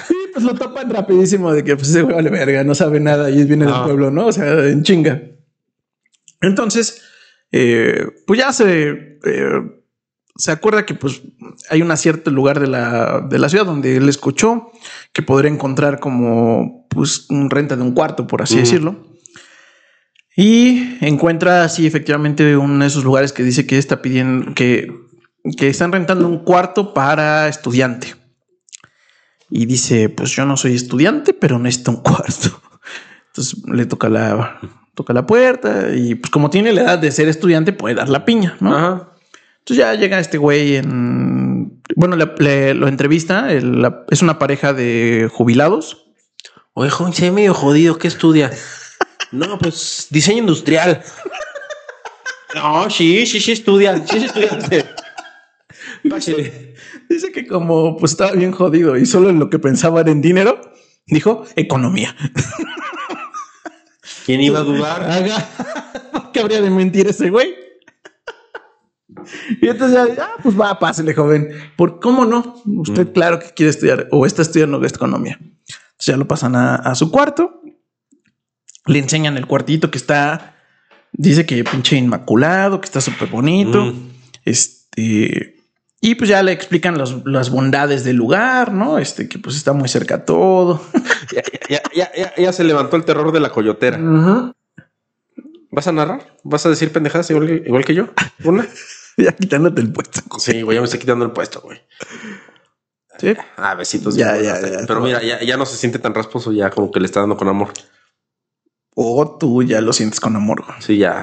[0.08, 3.30] Sí, pues lo topan rapidísimo de que pues ese güey vale verga, no sabe nada
[3.30, 3.84] y viene del Ah.
[3.84, 4.26] pueblo, ¿no?
[4.26, 5.22] O sea, en chinga.
[6.40, 7.02] Entonces,
[7.52, 9.60] eh, pues ya se, eh,
[10.36, 11.22] se acuerda que pues
[11.70, 14.72] hay un cierto lugar de la, de la ciudad donde él escuchó
[15.12, 19.06] que podría encontrar como pues un renta de un cuarto, por así decirlo.
[20.36, 24.92] Y encuentra así efectivamente uno de esos lugares que dice que está pidiendo que,
[25.56, 28.16] que están rentando un cuarto para estudiante.
[29.50, 32.60] Y dice, pues yo no soy estudiante, pero necesito un cuarto.
[33.28, 34.58] Entonces le toca la,
[34.94, 38.24] toca la puerta y pues como tiene la edad de ser estudiante puede dar la
[38.24, 38.76] piña, ¿no?
[38.76, 39.13] Ajá.
[39.64, 41.82] Entonces ya llega este güey en...
[41.96, 46.04] Bueno, le, le- lo entrevista, el- la- es una pareja de jubilados.
[46.74, 47.96] Oye, joven, se ve medio jodido.
[47.98, 48.50] ¿Qué estudia?
[49.32, 51.02] No, pues diseño industrial.
[52.54, 53.96] No, sí, sí, sí estudia.
[54.06, 54.84] Sí, sí estudiante.
[56.10, 56.74] Pásele.
[57.08, 60.20] Dice que como pues estaba bien jodido y solo en lo que pensaba era en
[60.20, 60.60] dinero,
[61.06, 62.14] dijo economía.
[64.26, 65.24] ¿Quién iba a dudar?
[66.32, 67.54] ¿Qué habría de mentir ese güey?
[69.60, 71.48] Y entonces ya, ah, pues va, pásele, joven.
[71.76, 72.62] ¿Por cómo no?
[72.66, 75.38] Usted, claro que quiere estudiar o está estudiando economía.
[75.40, 77.60] Entonces ya lo pasan a, a su cuarto.
[78.86, 80.56] Le enseñan el cuartito que está,
[81.12, 83.84] dice que pinche inmaculado, que está súper bonito.
[83.86, 84.10] Mm.
[84.44, 85.56] Este,
[86.00, 88.98] y pues ya le explican los- las bondades del lugar, ¿no?
[88.98, 90.82] Este, que pues está muy cerca todo.
[91.32, 93.96] Ya, ya, ya, ya, ya se levantó el terror de la coyotera.
[95.70, 96.36] ¿Vas a narrar?
[96.44, 98.08] ¿Vas a decir pendejadas igual que, igual que yo?
[98.44, 98.66] ¿Una?
[99.18, 100.20] ya quitándote el puesto.
[100.38, 101.80] Sí, güey, ya me estoy quitando el puesto, güey.
[103.18, 103.34] Sí.
[103.56, 104.16] Ah, besitos.
[104.16, 104.78] Ya, ya, ya.
[104.86, 107.36] Pero mira, ya, ya no se siente tan rasposo, ya como que le está dando
[107.36, 107.72] con amor.
[108.96, 110.80] O tú ya lo sientes con amor, güey.
[110.82, 111.22] Sí, ya.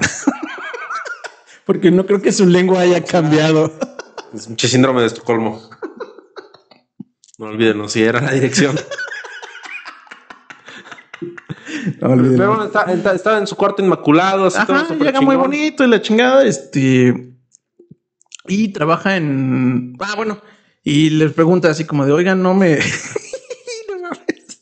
[1.65, 3.71] Porque no creo que su lengua haya cambiado.
[4.33, 5.61] Es un síndrome de Estocolmo.
[7.37, 8.77] No olviden, no, si era la dirección.
[11.99, 12.37] No olviden.
[12.37, 15.35] Pero bueno, está- está- estaba en su cuarto inmaculado, así todo Ajá, súper llega muy
[15.35, 17.30] bonito y la chingada, este.
[18.51, 19.95] Y trabaja en.
[19.99, 20.41] Ah, bueno.
[20.83, 22.79] Y les pregunta así como de, oigan, no me.
[23.89, 24.61] No mames.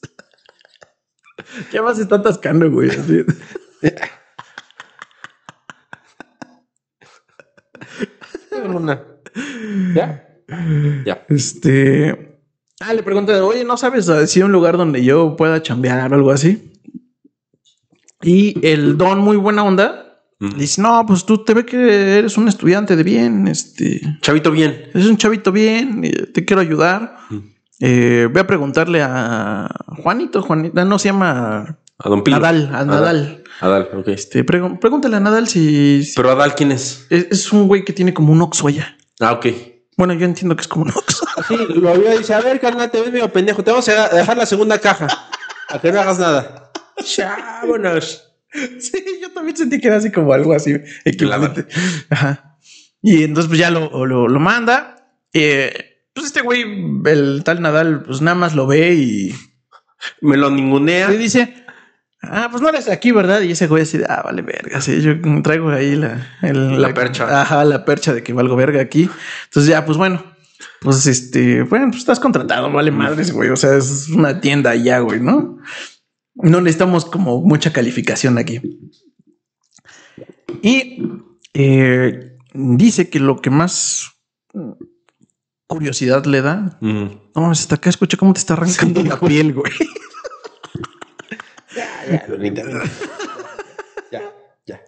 [1.71, 2.91] ¿Qué más está atascando, güey?
[2.91, 3.25] Así.
[9.95, 10.43] ¿Ya?
[11.05, 11.25] Ya.
[11.27, 12.39] Este.
[12.81, 16.15] Ah, le pregunta, oye, ¿no sabes si hay un lugar donde yo pueda chambear o
[16.15, 16.71] algo así?
[18.21, 20.08] Y el don, muy buena onda,
[20.39, 20.57] Mm.
[20.57, 24.01] dice, no, pues tú te ve que eres un estudiante de bien, este.
[24.21, 24.89] Chavito bien.
[24.93, 26.01] Es un chavito bien,
[26.33, 27.17] te quiero ayudar.
[27.29, 27.37] Mm.
[27.81, 29.69] Eh, voy a preguntarle a
[30.01, 32.37] Juanito, Juanita, no se llama A Don Pilo.
[32.37, 33.43] Nadal, a Nadal.
[33.61, 34.07] Adal, ok.
[34.09, 37.05] Este, pregúntale a Nadal si, si- Pero Adal, ¿quién es?
[37.09, 38.97] es, es un güey que tiene como un Oxxo allá.
[39.19, 39.47] Ah, ok.
[39.97, 41.25] Bueno, yo entiendo que es como un Oxxo.
[41.47, 44.09] Sí, lo vio y dice, a ver, carnal, te ves medio pendejo, te vamos a
[44.09, 45.07] dejar la segunda caja.
[45.69, 46.71] A que no hagas nada.
[47.03, 48.28] Chámonos.
[48.79, 51.65] Sí, yo también sentí que era así como algo así equivalente.
[52.09, 52.57] Ajá.
[53.01, 55.13] Y entonces pues ya lo, lo, lo manda.
[55.33, 55.71] Eh,
[56.13, 56.63] pues este güey,
[57.05, 59.35] el tal Nadal, pues nada más lo ve y
[60.21, 61.07] Me lo ningunea.
[61.09, 61.53] le dice,
[62.23, 63.41] ah, pues no eres aquí, ¿verdad?
[63.41, 64.81] Y ese güey así, ah, vale, verga.
[64.81, 67.41] Sí, yo traigo ahí la, el- La percha.
[67.41, 69.09] Ajá, la percha de que valgo verga aquí.
[69.45, 70.23] Entonces ya, pues bueno,
[70.81, 73.49] pues este, bueno, pues estás contratado, vale madres, güey.
[73.51, 75.59] O sea, es una tienda ya, güey, ¿no?
[76.35, 78.61] No necesitamos como mucha calificación aquí.
[80.61, 81.03] Y
[81.53, 84.11] eh, dice que lo que más
[85.67, 86.77] curiosidad le da.
[86.81, 87.05] Mm.
[87.35, 89.71] No hasta acá escucha cómo te está arrancando la piel, güey.
[91.75, 92.63] Ya, Donita.
[94.11, 94.21] Ya,
[94.65, 94.81] ya.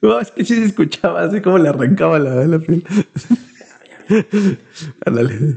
[0.00, 2.82] No, es que sí se escuchaba así como le arrancaba la, la piel.
[5.04, 5.56] Ándale,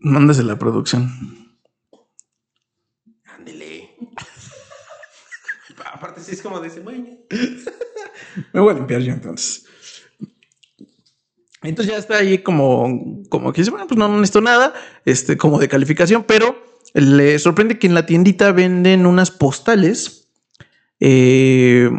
[0.00, 1.10] Mándase la producción.
[3.24, 3.96] Ándele.
[5.92, 7.26] Aparte, sí es como de ese güey.
[8.52, 9.66] Me voy a limpiar yo entonces.
[11.62, 15.36] Entonces ya está ahí como, como que dice, bueno, pues no, no necesito nada, este,
[15.36, 16.62] como de calificación, pero
[16.94, 20.30] le sorprende que en la tiendita venden unas postales
[21.00, 21.90] eh,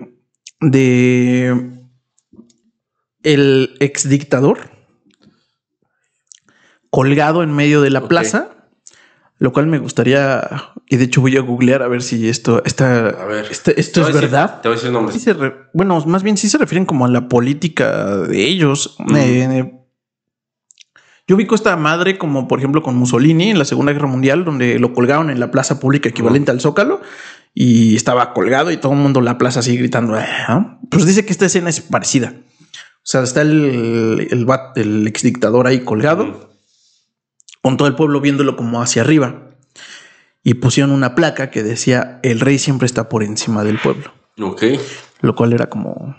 [0.62, 1.72] de
[3.24, 4.77] el ex dictador
[6.90, 8.50] colgado en medio de la plaza,
[9.40, 10.42] lo cual me gustaría,
[10.88, 13.46] y de hecho voy a googlear a ver si esto, está, A ver.
[13.52, 14.62] este- esto es decir- verdad.
[14.62, 15.22] Te voy a decir Sí nombres.
[15.22, 18.96] se re- bueno, más bien sí se refieren como a la política de ellos.
[19.00, 19.16] Mm.
[19.16, 19.74] Eh,
[21.28, 24.80] yo ubico esta madre como, por ejemplo, con Mussolini en la Segunda Guerra Mundial, donde
[24.80, 27.02] lo colgaron en la plaza pública equivalente al Zócalo
[27.54, 30.16] y estaba colgado y todo el mundo en la plaza así gritando.
[30.16, 30.80] "Ah".
[30.90, 32.34] Pues dice que esta escena es parecida.
[32.72, 34.48] O sea, está el, el,
[34.78, 36.34] el ex dictador ahí colgado Mm.
[37.68, 39.42] Con todo el pueblo viéndolo como hacia arriba.
[40.42, 44.64] Y pusieron una placa que decía, el rey siempre está por encima del pueblo Ok.
[45.20, 46.16] lo cual era como,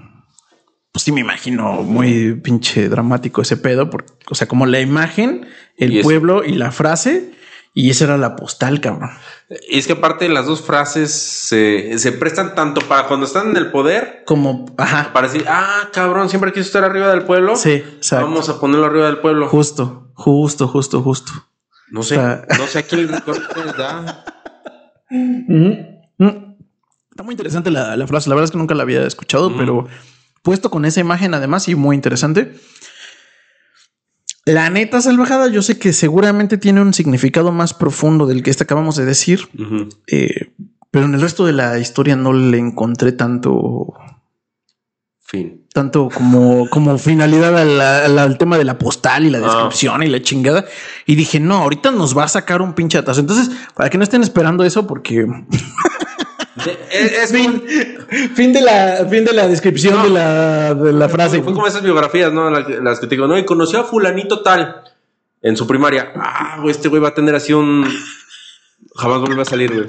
[0.93, 5.47] pues sí me imagino muy pinche dramático ese pedo, porque, o sea, como la imagen,
[5.79, 7.33] el Y pueblo y la frase,
[7.75, 9.11] y esa era la postal, cabrón.
[9.69, 13.57] Y es que aparte las dos frases se, se prestan tanto para cuando están en
[13.57, 17.57] el poder, Como, ajá, para decir, ah, cabrón, siempre quiso estar arriba del pueblo.
[17.57, 18.27] sí, exacto.
[18.27, 19.49] Vamos a ponerlo arriba del pueblo.
[19.49, 21.33] Justo, justo, justo, justo.
[21.91, 23.25] No sé, no sé a quién les
[23.77, 24.25] da.
[27.11, 29.57] Está muy interesante la, la frase, la verdad es que nunca la había escuchado, Mm.
[29.57, 29.87] pero
[30.43, 32.55] puesto con esa imagen además y muy interesante.
[34.53, 38.65] La neta salvajada, yo sé que seguramente tiene un significado más profundo del que este
[38.65, 39.49] acabamos de decir.
[40.07, 40.53] Eh,
[40.91, 43.93] pero en el resto de la historia no le encontré tanto,
[45.21, 45.67] Fin.
[45.75, 50.07] tanto como, como finalidad al, al- al tema de la postal y la descripción y
[50.09, 50.65] la chingada.
[51.05, 53.21] Y dije, no, ahorita nos va a sacar un pinche atazo.
[53.21, 55.27] Entonces, para que no estén esperando eso, porque
[56.91, 57.63] Es, es fin,
[58.35, 60.05] fin de la, fin de la descripción No.
[60.05, 61.43] de la, de la frase.
[61.43, 62.51] Fue como esas biografías, ¿no?
[62.51, 64.83] Las, que- las que te digo, no, y conoció a fulanito tal
[65.43, 66.13] en su primaria.
[66.17, 67.87] Ah, güey, este güey va a tener así un...
[68.97, 69.87] Jamás vuelve a salir, güey.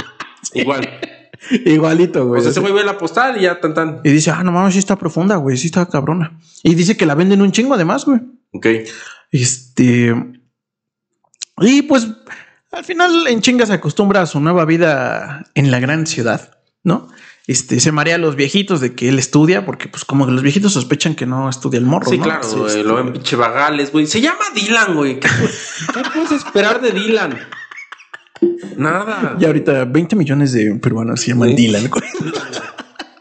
[0.53, 0.87] Igual.
[1.65, 2.41] Igualito, güey.
[2.41, 4.01] Pues ese güey ve la postal y ya tan tan.
[4.03, 6.37] y dice, ah, no mames, sí está profunda, güey, sí está cabrona.
[6.63, 8.19] Y dice que la venden un chingo además, güey.
[8.51, 8.67] Ok.
[9.31, 10.13] Este.
[11.61, 12.07] Y pues
[12.71, 17.07] al final en chinga se acostumbra a su nueva vida en la gran ciudad, ¿no?
[17.47, 20.43] Este se marea a los viejitos de que él estudia, porque pues como que los
[20.43, 22.09] viejitos sospechan que no estudia el morro.
[22.11, 22.23] Sí, ¿no?
[22.25, 24.05] claro, Entonces, este, Lo ven pinche vagales, güey.
[24.05, 25.19] Se llama Dylan, güey.
[25.19, 25.27] ¿Qué,
[25.93, 27.39] qué puedes esperar de Dylan?
[28.77, 29.35] Nada.
[29.39, 31.55] Y ahorita 20 millones de peruanos se llaman Sí.
[31.55, 31.89] Dylan.
[31.89, 32.03] güey.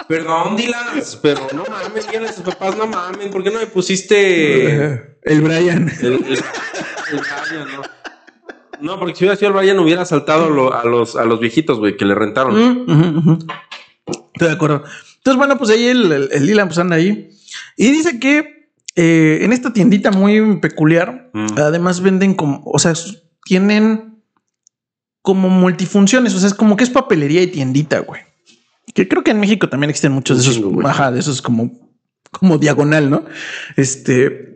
[0.09, 5.17] Perdón, Dylan, pero no mames, a sus papás, no mames, ¿por qué no me pusiste
[5.23, 5.91] El Brian.
[6.01, 7.83] el, el- el Brian, no?
[8.81, 11.79] No, porque si hubiera sido el Brian hubiera saltado lo- a los a los viejitos,
[11.79, 12.55] güey, que le rentaron.
[12.87, 13.39] Mm.
[14.35, 14.85] Estoy de acuerdo.
[15.17, 17.31] Entonces, bueno, pues ahí el, el, el Dylan pues anda ahí.
[17.77, 21.47] Y dice que eh, en esta tiendita muy peculiar, Mm.
[21.59, 22.95] además venden como, o sea,
[23.45, 24.23] tienen
[25.23, 28.23] como multifunciones, o sea, es como que es papelería y tiendita, güey.
[28.95, 30.87] Que creo que en México también existen muchos de esos, güey.
[30.87, 31.71] ajá, de esos como,
[32.31, 33.25] como diagonal, ¿no?
[33.77, 34.48] Este,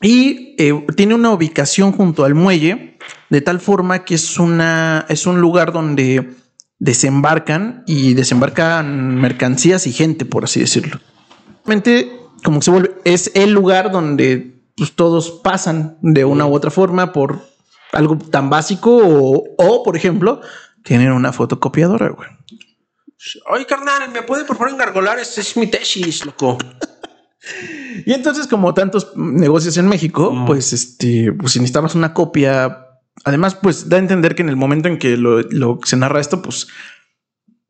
[0.00, 2.96] y eh, tiene una ubicación junto al muelle,
[3.28, 6.30] de tal forma que es una, es un lugar donde
[6.78, 11.00] desembarcan y desembarcan mercancías y gente, por así decirlo.
[11.66, 12.10] Realmente,
[12.42, 16.70] como que se vuelve, es el lugar donde pues, todos pasan de una u otra
[16.70, 17.42] forma por
[17.92, 20.40] algo tan básico o, o, por ejemplo,
[20.82, 22.28] tienen una fotocopiadora, güey.
[23.50, 25.18] Oye, carnal, ¿me puede por favor engargolar?
[25.18, 26.56] Es mi tesis, loco.
[28.06, 30.46] Y entonces, como tantos negocios en México, Mm.
[30.46, 32.86] pues este, pues si necesitabas una copia,
[33.24, 36.20] además, pues da a entender que en el momento en que lo, lo- se narra
[36.20, 36.68] esto, pues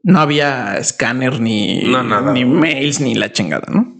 [0.02, 2.32] no había escáner ni, No, nada.
[2.32, 3.94] ni mails ni la chingada, ¿no?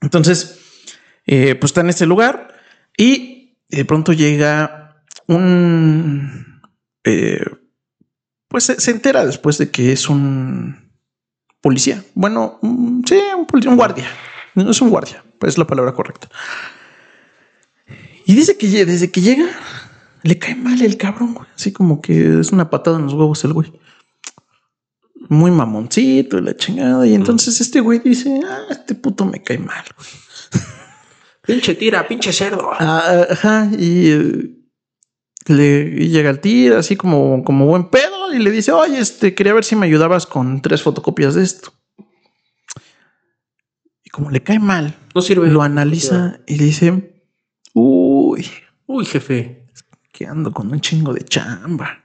[0.00, 0.60] Entonces,
[1.26, 2.54] eh, pues está en este lugar
[2.96, 6.60] y de pronto llega un,
[7.04, 7.40] eh,
[8.48, 10.92] pues se, se entera después de que es un
[11.60, 12.04] policía.
[12.14, 14.06] Bueno, un- sí, un, poli- un guardia.
[14.56, 16.28] No es un guardia, pues es la palabra correcta.
[18.24, 19.46] Y dice que desde que llega
[20.22, 21.46] le cae mal el cabrón, güey.
[21.54, 23.72] Así como que es una patada en los huevos el güey.
[25.28, 27.06] Muy mamoncito y la chingada.
[27.06, 30.62] Y entonces este güey dice, ah, este puto me cae mal, güey.
[31.46, 32.70] Pinche tira, pinche cerdo.
[32.72, 34.50] Ah, ajá, y eh,
[35.46, 39.34] le y llega el tío así como, como buen pedo y le dice, oye, este,
[39.34, 41.72] quería ver si me ayudabas con tres fotocopias de esto.
[44.16, 45.50] Como le cae mal, No sirve.
[45.50, 47.14] lo analiza y dice,
[47.74, 48.48] uy,
[48.86, 49.66] Uy, jefe.
[50.10, 52.02] que ando con un chingo de chamba.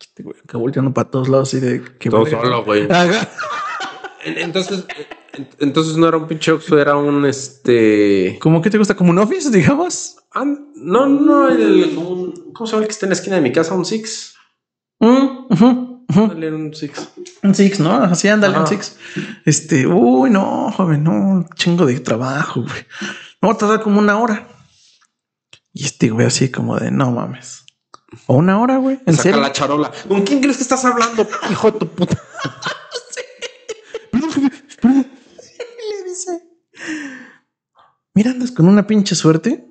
[0.00, 2.88] Este güey acá volteando para todos lados y de que Todo solo, güey.
[4.24, 4.84] Entonces,
[5.34, 8.36] en- entonces no era un pinche Oxxo, era un este.
[8.40, 8.96] ¿Cómo que te gusta?
[8.96, 10.16] ¿Como un office, digamos?
[10.32, 10.44] Ah,
[10.74, 13.52] no, no, el, un- ¿cómo se llama el que está en la esquina de mi
[13.52, 13.74] casa?
[13.74, 14.34] Un Six.
[14.98, 16.08] Mm.
[16.08, 17.12] Dale, un Six.
[17.44, 17.92] Un six, ¿no?
[18.02, 18.96] Así ándale, un six.
[19.44, 22.86] Este, uy, no, joven, no, un chingo de trabajo, güey.
[23.42, 24.48] No va a tardar como una hora.
[25.74, 27.66] Y este güey así como de no mames.
[28.26, 28.98] O una hora, güey.
[29.04, 29.40] ¿En Saca serio?
[29.42, 29.92] la charola.
[30.08, 32.18] ¿Con quién crees que estás hablando, hijo de tu puta?
[34.82, 36.48] le dice.
[38.14, 39.68] Mira, andas con una pinche suerte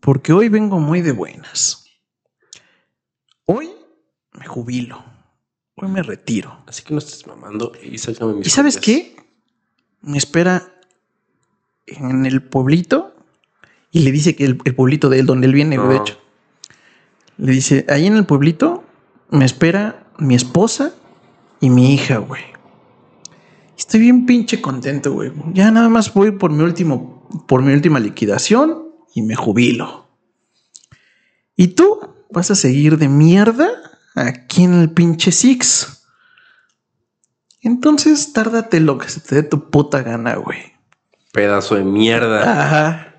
[0.00, 1.84] porque hoy vengo muy de buenas.
[3.44, 3.70] Hoy
[4.32, 5.15] me jubilo.
[5.76, 6.58] Hoy me retiro.
[6.66, 8.84] Así que no estés mamando y sácame mis ¿Y sabes copias.
[9.14, 9.16] qué?
[10.00, 10.72] Me espera
[11.86, 13.14] en el pueblito
[13.90, 16.18] y le dice que el, el pueblito de él, donde él viene, güey, de hecho.
[17.36, 18.84] Le dice, ahí en el pueblito
[19.30, 20.94] me espera mi esposa
[21.60, 22.42] y mi hija, güey.
[23.76, 25.30] Estoy bien pinche contento, güey.
[25.52, 30.06] Ya nada más voy por mi último, por mi última liquidación y me jubilo.
[31.54, 32.00] ¿Y tú
[32.30, 33.68] vas a seguir de mierda
[34.16, 36.02] aquí en el pinche Six?
[37.62, 40.72] Entonces, tárdate lo que se te dé tu puta gana, güey.
[41.32, 42.62] Pedazo de mierda.
[42.62, 43.12] Ajá.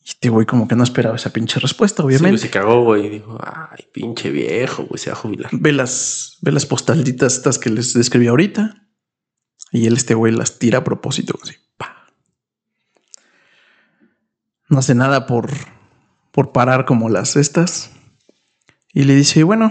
[0.00, 2.38] Y este güey como que no esperaba esa pinche respuesta, Sí, obviamente.
[2.38, 3.08] se cagó, güey.
[3.08, 5.50] Dijo, ay, pinche viejo, güey, se va a jubilar.
[5.52, 8.82] ve las, ve las postalitas estas que les describí ahorita.
[9.72, 11.54] Y él, este güey, las tira a propósito, así.
[11.76, 12.06] pa.
[14.68, 15.50] No hace nada por,
[16.32, 17.90] por parar como las estas.
[18.96, 19.70] Y le dice, bueno,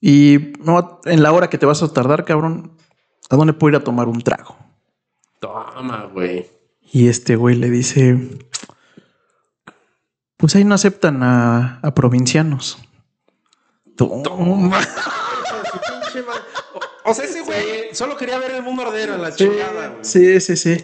[0.00, 2.74] y no, en la hora que te vas a tardar, cabrón,
[3.28, 4.56] ¿a dónde puedo ir a tomar un trago?
[5.40, 6.46] Toma, güey.
[6.90, 8.18] Y este güey le dice,
[10.38, 12.78] pues ahí no aceptan a, a provincianos.
[13.94, 14.80] Toma.
[17.04, 20.02] O sea, ese güey solo quería ver el mundo arder a la chingada, güey.
[20.02, 20.82] Sí, sí, sí.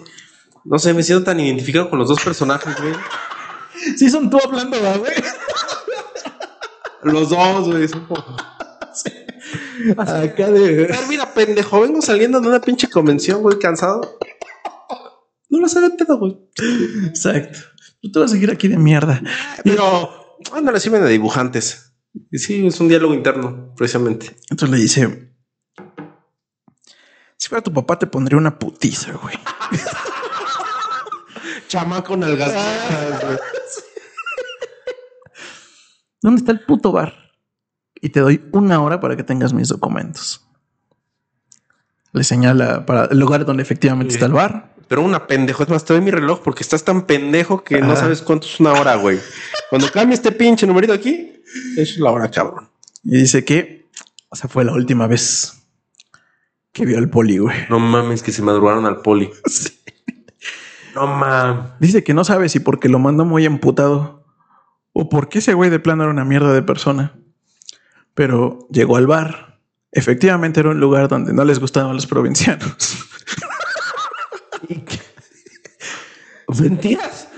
[0.64, 2.92] No sé, me siento tan identificado con los dos personajes, güey.
[3.96, 5.14] Sí, son tú hablando, ¿verdad, güey.
[7.02, 7.86] Los dos, güey.
[9.98, 10.94] Acá de.
[11.08, 14.18] Mira, pendejo, vengo saliendo de una pinche convención, güey, cansado.
[15.48, 16.38] No lo sé de pedo, güey.
[17.06, 17.58] Exacto.
[18.00, 19.20] Tú te vas a seguir aquí de mierda.
[19.64, 21.92] Pero, ándale, sí de dibujantes.
[22.30, 24.36] Y sí, es un diálogo interno, precisamente.
[24.50, 25.32] Entonces le dice:
[27.36, 29.34] Si fuera tu papá, te pondría una putiza, güey.
[31.68, 32.52] Chamaco nalgas.
[36.22, 37.14] ¿Dónde está el puto bar?
[38.00, 40.46] Y te doy una hora para que tengas mis documentos.
[42.12, 44.74] Le señala para el lugar donde efectivamente está el bar.
[44.88, 45.62] Pero una pendejo.
[45.62, 47.96] Es más, te doy mi reloj porque estás tan pendejo que no Ah.
[47.96, 49.18] sabes cuánto es una hora, güey.
[49.70, 51.42] Cuando cambie este pinche numerito aquí,
[51.76, 52.68] es la hora, cabrón.
[53.02, 53.88] Y dice que,
[54.28, 55.62] o sea, fue la última vez
[56.72, 57.56] que vio al poli, güey.
[57.70, 59.30] No mames, que se madrugaron al poli.
[60.94, 61.70] No mames.
[61.80, 64.21] Dice que no sabe si porque lo mandó muy emputado
[64.92, 67.18] o porque ese güey de plano era una mierda de persona.
[68.14, 69.60] Pero llegó al bar.
[69.90, 72.98] Efectivamente era un lugar donde no les gustaban los provincianos.
[76.60, 77.28] Mentiras.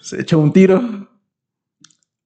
[0.00, 1.08] Se echó un tiro.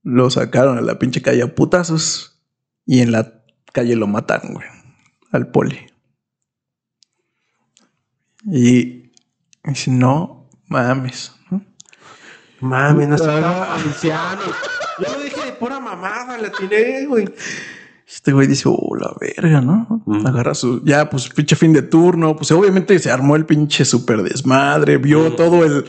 [0.03, 2.41] Lo sacaron a la pinche calle a putazos.
[2.85, 3.43] Y en la
[3.73, 4.67] calle lo mataron, güey.
[5.33, 5.87] Al poli.
[8.45, 9.13] Y
[9.65, 11.35] dice, no mames.
[12.61, 14.41] Mami, no está anciano.
[14.99, 17.29] Yo lo dije de pura mamada, la atiné, güey.
[18.09, 20.03] Este güey dice, oh, la verga, ¿no?
[20.07, 20.27] Mm.
[20.27, 22.37] Agarra su, ya, pues pinche fin de turno.
[22.37, 25.37] Pues obviamente se armó el pinche súper desmadre, vio Mm.
[25.37, 25.85] todo el,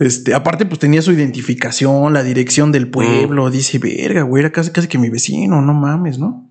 [0.00, 3.46] este, aparte, pues tenía su identificación, la dirección del pueblo.
[3.46, 3.50] Mm.
[3.52, 6.48] Dice, verga, güey, era casi, casi que mi vecino, no mames, ¿no?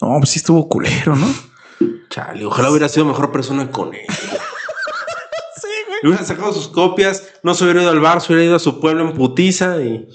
[0.00, 1.28] No, pues sí estuvo culero, ¿no?
[2.08, 4.00] Chale, ojalá hubiera sido mejor persona con él.
[6.02, 8.60] Le hubieran sacado sus copias, no se hubiera ido al bar, se hubiera ido a
[8.60, 10.08] su pueblo en putiza y.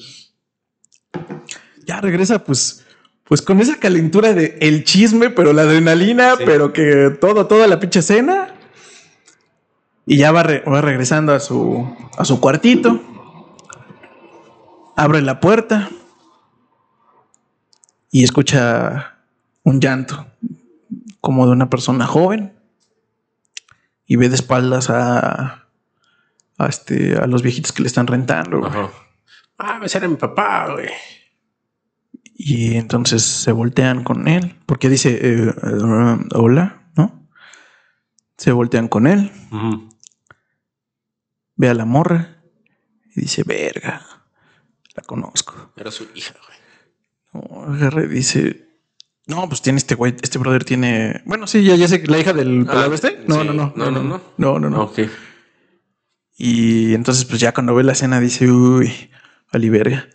[1.86, 2.83] Ya regresa, pues,
[3.23, 6.43] pues con esa calentura de el chisme, pero la adrenalina, Sí.
[6.45, 8.53] pero que todo, toda la pinche escena.
[10.07, 13.01] Y ya va, re- va regresando a su, a su cuartito.
[14.95, 15.89] Abre la puerta.
[18.11, 19.17] Y escucha
[19.63, 20.25] un llanto,
[21.21, 22.53] como de una persona joven.
[24.07, 25.64] Y ve de espaldas a,
[26.57, 28.59] a, este, a los viejitos que le están rentando.
[28.59, 28.71] güey.
[28.71, 28.89] Ajá.
[29.57, 30.89] Ah, ese era mi papá, güey.
[32.37, 37.27] Y entonces se voltean con él, porque dice, eh, eh, hola, ¿no?
[38.37, 39.31] Se voltean con él,
[41.55, 42.41] ve a la morra
[43.15, 44.01] y dice, verga,
[44.95, 45.71] la conozco.
[45.77, 46.55] Era su hija, güey.
[47.49, 48.67] No, agarra y dice,
[49.27, 52.33] no, pues tiene este güey, este brother tiene, bueno, sí, ya, ya sé, la hija
[52.33, 53.23] del pelado este.
[53.27, 54.21] No, no, no, No, no, no.
[54.37, 54.91] no, no, no.
[56.38, 59.09] Y entonces, pues ya cuando ve la escena dice, uy,
[59.53, 60.09] vali verga.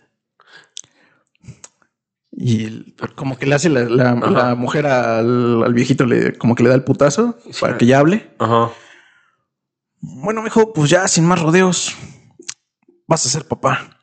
[2.31, 6.69] Y como que le hace la, la- mujer al, al viejito, le, como que le
[6.69, 7.59] da el putazo Sí.
[7.59, 8.31] para que ya hable.
[8.39, 8.71] Ajá.
[9.99, 11.93] Bueno, mijo, pues ya sin más rodeos,
[13.07, 13.97] vas a ser papá.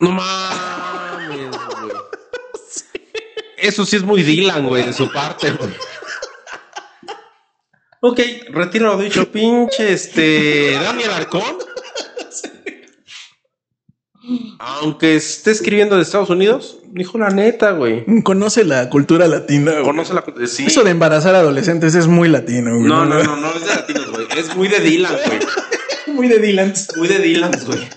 [0.00, 1.92] No mames, güey.
[3.58, 5.70] Eso sí es muy Dylan, güey, de su parte, güey.
[8.04, 8.18] Ok,
[8.50, 10.72] retiro lo dicho, pinche este.
[10.72, 11.42] Daniel Arcón.
[14.58, 18.04] Aunque esté escribiendo de Estados Unidos, dijo la neta, güey.
[18.24, 19.70] Conoce la cultura latina.
[19.72, 19.84] güey.
[19.84, 20.24] Conoce la.
[20.48, 20.64] Sí.
[20.66, 22.74] Eso de embarazar adolescentes es muy latino.
[22.76, 22.88] güey.
[22.88, 24.26] No, no, no, no, es de latinos, güey.
[24.36, 25.38] Es muy de Dylan, güey.
[26.16, 26.74] Muy de Dylan.
[26.96, 27.78] Muy de Dylan, güey.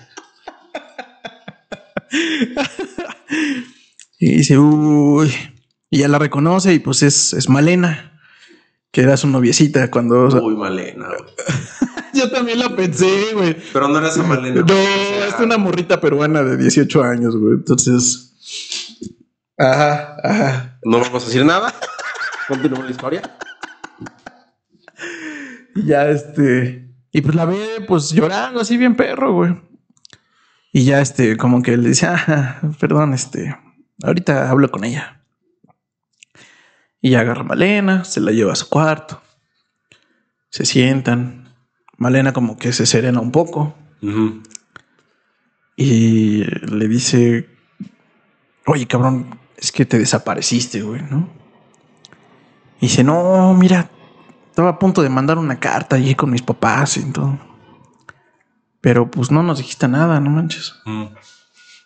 [4.18, 5.30] Y dice, uy.
[5.90, 8.15] Y ya la reconoce y pues es, es Malena,
[8.90, 10.28] que era su noviecita cuando...
[10.42, 11.32] Uy, Malena, güey.
[12.14, 13.56] yo también la pensé, güey.
[13.72, 14.62] Pero no era esa Malena.
[14.62, 17.54] No, es una morrita peruana de 18 años, güey.
[17.54, 18.34] Entonces...
[19.58, 20.78] Ajá, ajá.
[20.84, 21.74] No vamos a decir nada.
[22.48, 23.22] Continuamos la historia.
[25.74, 26.94] Y ya este...
[27.12, 29.56] Y pues la ve pues llorando así bien perro, güey.
[30.76, 33.56] Y ya este, como que le dice, ah, perdón, este,
[34.02, 35.15] ahorita hablo con ella.
[37.00, 39.22] Y agarra a Malena, se la lleva a su cuarto.
[40.50, 41.54] Se sientan.
[41.98, 43.74] Malena como que se serena un poco.
[45.76, 47.48] Y le dice,
[48.66, 51.28] oye cabrón, es que te desapareciste, güey, ¿no?
[52.80, 53.90] Y dice, no, mira,
[54.48, 57.38] estaba a punto de mandar una carta allí con mis papás y todo.
[58.80, 60.74] Pero pues no nos dijiste nada, no manches.
[60.84, 61.06] Mm.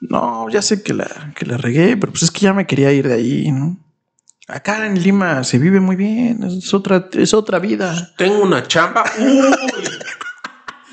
[0.02, 2.92] No, ya sé que la, que la regué, pero pues es que ya me quería
[2.92, 3.76] ir de ahí, ¿no?
[4.52, 8.12] Acá en Lima se vive muy bien, es otra, es otra vida.
[8.16, 9.04] Tengo una chamba.
[9.18, 9.54] Uy.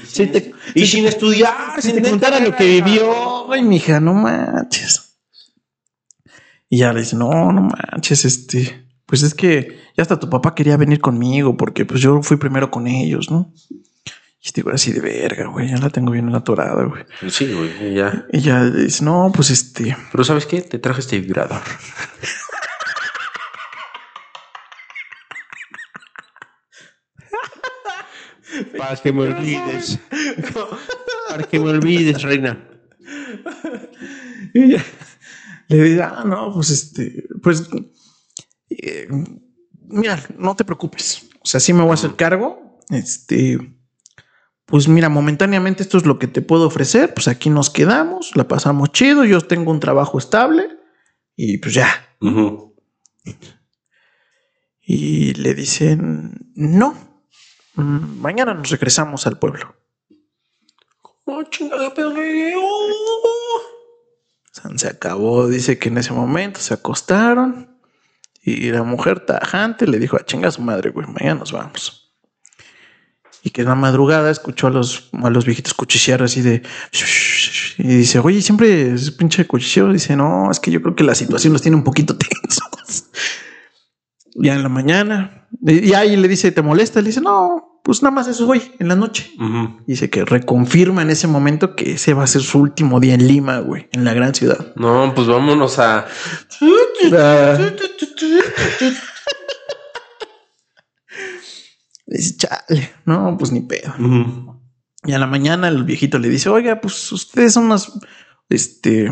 [0.06, 4.14] Si te, Y sin estudiar, si sin te contara lo que vivió, ay, mija, no
[4.14, 5.18] manches.
[6.70, 10.54] Y ya le dice, no, no manches, este, pues es que ya hasta tu papá
[10.54, 13.54] quería venir conmigo porque pues yo fui primero con ellos, ¿no?
[13.70, 17.04] Y este güey así de verga, güey, ya la tengo bien atorada, güey.
[17.30, 18.26] Sí, güey, ya.
[18.32, 20.62] Y ya le dice, no, pues este, Pero ¿sabes qué?
[20.62, 21.62] Te traje este vibrador.
[28.78, 30.00] Para que me olvides.
[31.30, 32.68] Para que me olvides, reina.
[34.54, 34.84] Y ya
[35.68, 37.70] le dice, ah, no, pues este, pues,
[38.70, 39.08] eh,
[39.88, 41.28] mira, no te preocupes.
[41.42, 42.80] O sea, sí me voy a hacer cargo.
[42.90, 43.60] Este,
[44.66, 47.14] pues mira, momentáneamente esto es lo que te puedo ofrecer.
[47.14, 49.26] Pues aquí nos quedamos, la pasamos chido.
[49.26, 50.70] Yo tengo un trabajo estable
[51.36, 51.88] y pues ya.
[54.82, 56.96] Y le dicen, no,
[57.84, 59.76] mañana nos regresamos al pueblo.
[61.26, 61.94] Oh, chingada.
[62.58, 63.62] Oh.
[64.52, 65.48] San se acabó.
[65.48, 67.78] Dice que en ese momento se acostaron
[68.42, 72.14] y la mujer tajante le dijo a chinga a su madre, güey, mañana nos vamos.
[73.44, 76.64] Y que en la madrugada escuchó a los, a los viejitos cuchichear así de.
[77.78, 79.92] Y dice, oye, siempre es pinche cuchicheo.
[79.92, 83.10] Dice, no, es que yo creo que la situación los tiene un poquito tensos.
[84.40, 87.02] Ya en la mañana, y ahí le dice, ¿te molesta?
[87.02, 89.32] Le dice, no, pues nada más eso hoy, en la noche.
[89.88, 93.28] Dice que reconfirma en ese momento que ese va a ser su último día en
[93.28, 94.74] Lima, güey, en la gran ciudad.
[94.76, 96.06] No, pues vámonos a.
[102.08, 103.94] Dice, chale, no, pues ni pedo.
[105.04, 107.92] Y a la mañana el viejito le dice, oiga, pues ustedes son más,
[108.50, 109.10] este,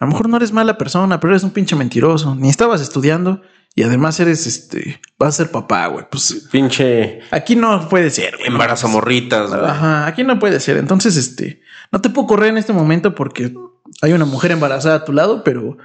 [0.00, 2.34] a lo mejor no eres mala persona, pero eres un pinche mentiroso.
[2.34, 3.42] Ni estabas estudiando
[3.74, 6.04] y además eres, este, vas a ser papá, güey.
[6.10, 8.48] Pues Pinche aquí no puede ser, güey.
[8.48, 9.48] embarazo morritas.
[9.50, 9.62] güey.
[9.64, 10.76] Ajá, aquí no puede ser.
[10.76, 13.54] Entonces, este, no te puedo correr en este momento porque
[14.02, 15.78] hay una mujer embarazada a tu lado, pero,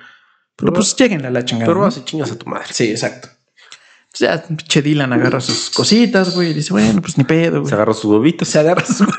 [0.56, 1.68] pero pues lleguen a la chingada.
[1.68, 1.86] Pero ¿no?
[1.86, 2.68] vas y chingas a tu madre.
[2.72, 3.30] Sí, exacto.
[4.10, 7.70] Pues ya, pinche Dylan agarra sus cositas, güey, y dice, bueno, pues ni pedo, güey.
[7.70, 8.48] Se agarra sus huevitos.
[8.48, 9.12] Se agarra sus güey.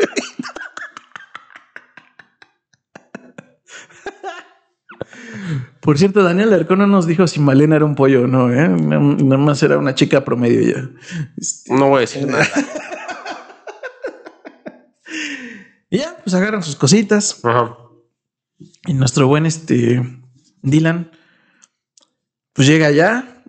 [5.88, 8.68] Por cierto, Daniel Arcón no nos dijo si Malena era un pollo o no, ¿eh?
[8.68, 10.90] Nada más era una chica promedio ya.
[11.38, 12.46] Este, No voy a decir nada.
[15.88, 17.42] Y ya, pues agarran sus cositas.
[17.42, 17.74] Ajá.
[18.86, 20.02] Y nuestro buen este
[20.60, 21.10] Dylan,
[22.52, 23.42] pues llega allá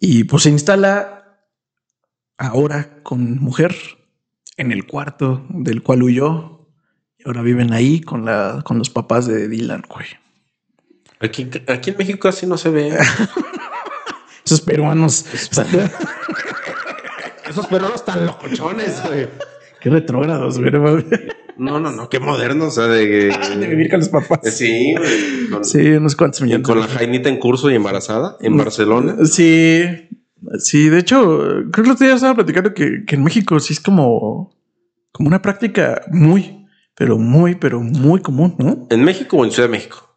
[0.00, 1.38] y pues se instala
[2.38, 3.76] ahora con mujer
[4.56, 6.72] en el cuarto del cual huyó.
[7.16, 10.08] Y ahora viven ahí con la, con los papás de Dylan, güey.
[11.20, 12.96] Aquí, aquí en México así no se ve.
[14.44, 15.24] Esos peruanos.
[17.48, 19.28] Esos peruanos tan locochones, güey.
[19.80, 20.70] Qué retrógrados, güey.
[20.70, 23.30] De No, no, no, qué moderno, o sea, de,
[23.68, 24.40] vivir con los papás.
[24.54, 25.48] Sí, güey.
[25.50, 26.66] Con, Sí, unos cuantos millones.
[26.66, 29.16] con la Jainita en curso y embarazada en Barcelona.
[29.24, 29.84] Sí,
[30.58, 31.38] sí, de hecho,
[31.70, 34.56] creo que el otro día estaba platicando que, que en México sí es como,
[35.12, 38.86] como una práctica muy, pero muy, pero muy común, ¿no?
[38.90, 40.07] ¿En México o en Ciudad de México?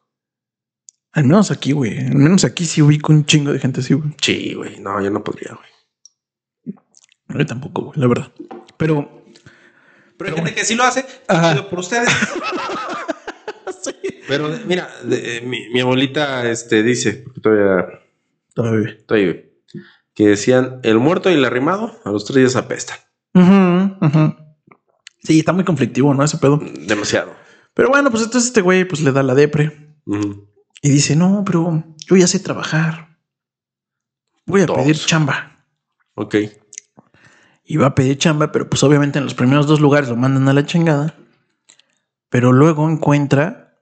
[1.13, 1.97] Al menos aquí, güey.
[1.99, 4.11] Al menos aquí sí ubico un chingo de gente así, güey.
[4.21, 4.79] Sí, güey.
[4.79, 6.77] No, yo no podría, güey.
[7.39, 8.31] Yo tampoco, güey, la verdad.
[8.77, 9.23] Pero,
[10.17, 11.05] Pero hay gente que sí lo hace.
[11.27, 11.69] Ajá.
[11.69, 12.09] por ustedes.
[14.27, 17.85] Pero de- mira, de- eh, mi, mi abuelita este, dice, porque todavía,
[18.53, 18.97] todavía.
[19.05, 19.53] todavía vive,
[20.13, 22.97] que decían, el muerto y el arrimado a los tres días apestan.
[23.33, 24.35] Ujú.
[25.23, 26.23] Sí, está muy conflictivo, ¿no?
[26.23, 26.61] Ese pedo.
[26.87, 27.33] Demasiado.
[27.73, 30.47] Pero bueno, pues entonces este güey pues le da la depre Ujú.
[30.81, 33.17] Y dice, no, pero yo ya sé trabajar.
[34.45, 34.77] Voy a Dos.
[34.77, 35.65] pedir chamba.
[36.15, 36.35] Ok.
[37.63, 40.47] y va a pedir chamba, pero pues obviamente en los primeros dos lugares lo mandan
[40.49, 41.15] a la chingada.
[42.29, 43.77] Pero luego encuentra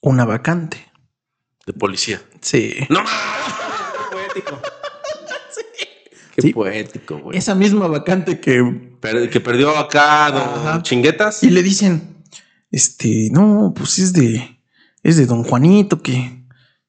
[0.00, 0.90] una vacante.
[1.66, 2.20] De policía.
[2.42, 2.74] Sí.
[2.90, 3.02] No
[4.10, 4.60] poético.
[6.34, 6.52] Qué Sí.
[6.52, 7.38] poético, güey.
[7.38, 8.62] Esa misma vacante que...
[9.00, 11.42] Per- que perdió acá chinguetas.
[11.44, 12.22] Y le dicen,
[12.70, 14.53] este, no, pues es de...
[15.04, 16.42] Es de don Juanito que...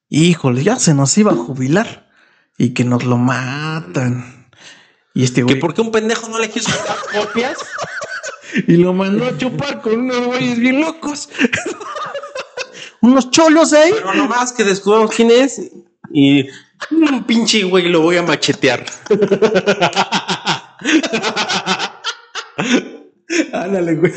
[0.08, 2.10] Híjole, ya se nos iba a jubilar.
[2.58, 4.48] Y que nos lo matan.
[5.14, 5.60] Y este Que güey...
[5.60, 7.58] por qué un pendejo no le quiso dar copias.
[8.66, 11.28] Y lo mandó a chupar con unos güeyes bien locos.
[13.02, 13.90] unos cholos ahí.
[13.92, 15.60] Pero nomás que descubramos quién es
[16.12, 16.48] y
[16.90, 18.86] un pinche güey lo voy a machetear.
[23.52, 24.12] Ándale, güey.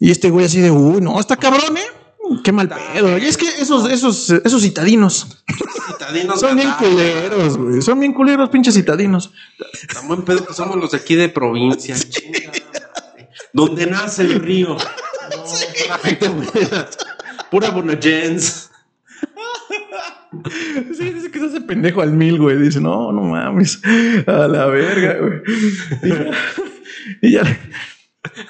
[0.00, 1.82] Y este güey así de, uy, no, está cabrón, ¿eh?
[2.42, 3.18] Qué mal pedo.
[3.18, 5.42] Y es que esos, esos, esos citadinos
[5.88, 7.82] Citadinos son bien culeros, güey.
[7.82, 9.32] Son bien culeros, pinches citadinos.
[9.92, 11.96] Tan buen pedo que somos los de aquí de provincia.
[11.98, 12.52] chingada
[12.94, 13.28] madre.
[13.52, 14.76] Donde nace el río.
[15.30, 16.88] No, buena.
[17.52, 18.70] Pura bonagens.
[20.96, 22.56] Sí, dice que se hace pendejo al mil, güey.
[22.58, 23.80] Dice, no, no mames.
[24.26, 25.40] A la verga, güey.
[26.02, 26.30] Y ya.
[27.22, 27.60] Y ya-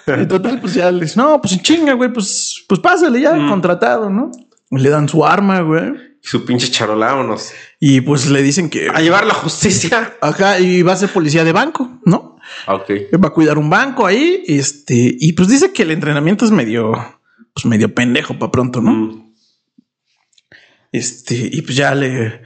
[0.06, 4.10] En total, pues ya le dice, no, pues chinga, güey, pues, pues pásale ya, contratado,
[4.10, 4.30] ¿no?
[4.70, 5.92] Le dan su arma, güey.
[6.22, 7.52] Y su pinche charola, vámonos.
[7.78, 10.14] Y pues le dicen que, A llevar la justicia.
[10.20, 12.36] ajá, y va a ser policía de banco, ¿no?
[12.66, 12.90] Ah, Ok.
[13.22, 16.92] Va a cuidar un banco ahí, este, y pues dice que el entrenamiento es medio,
[17.54, 18.92] pues medio pendejo para pronto, ¿no?
[18.92, 19.32] Mm.
[20.92, 22.42] Este, y pues ya le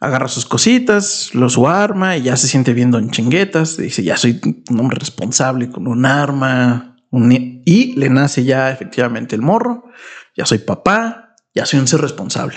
[0.00, 3.76] agarra sus cositas, lo su arma y ya se siente viendo en chinguetas.
[3.76, 4.40] Dice, ya soy
[4.70, 6.86] un hombre responsable con un arma.
[7.12, 7.32] un-
[7.66, 9.84] y le nace ya efectivamente el morro.
[10.36, 12.56] Ya soy papá, ya soy un ser responsable.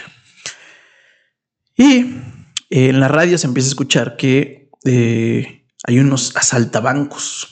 [1.75, 2.05] Y
[2.69, 7.49] en la radio se empieza a escuchar que eh, hay unos asaltabancos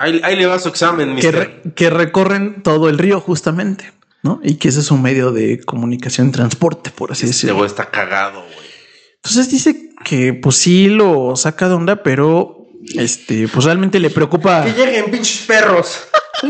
[0.00, 1.34] Ahí, ahí le va su examen, que, mister.
[1.34, 3.92] re- que recorren todo el río justamente,
[4.28, 4.40] ¿no?
[4.42, 7.56] Y que ese es un medio de comunicación, transporte, por así Este decirlo.
[7.56, 8.68] güey está cagado, güey.
[9.16, 14.64] Entonces dice que pues sí lo saca de onda, pero este, pues realmente le preocupa.
[14.64, 16.06] Que lleguen pinches perros.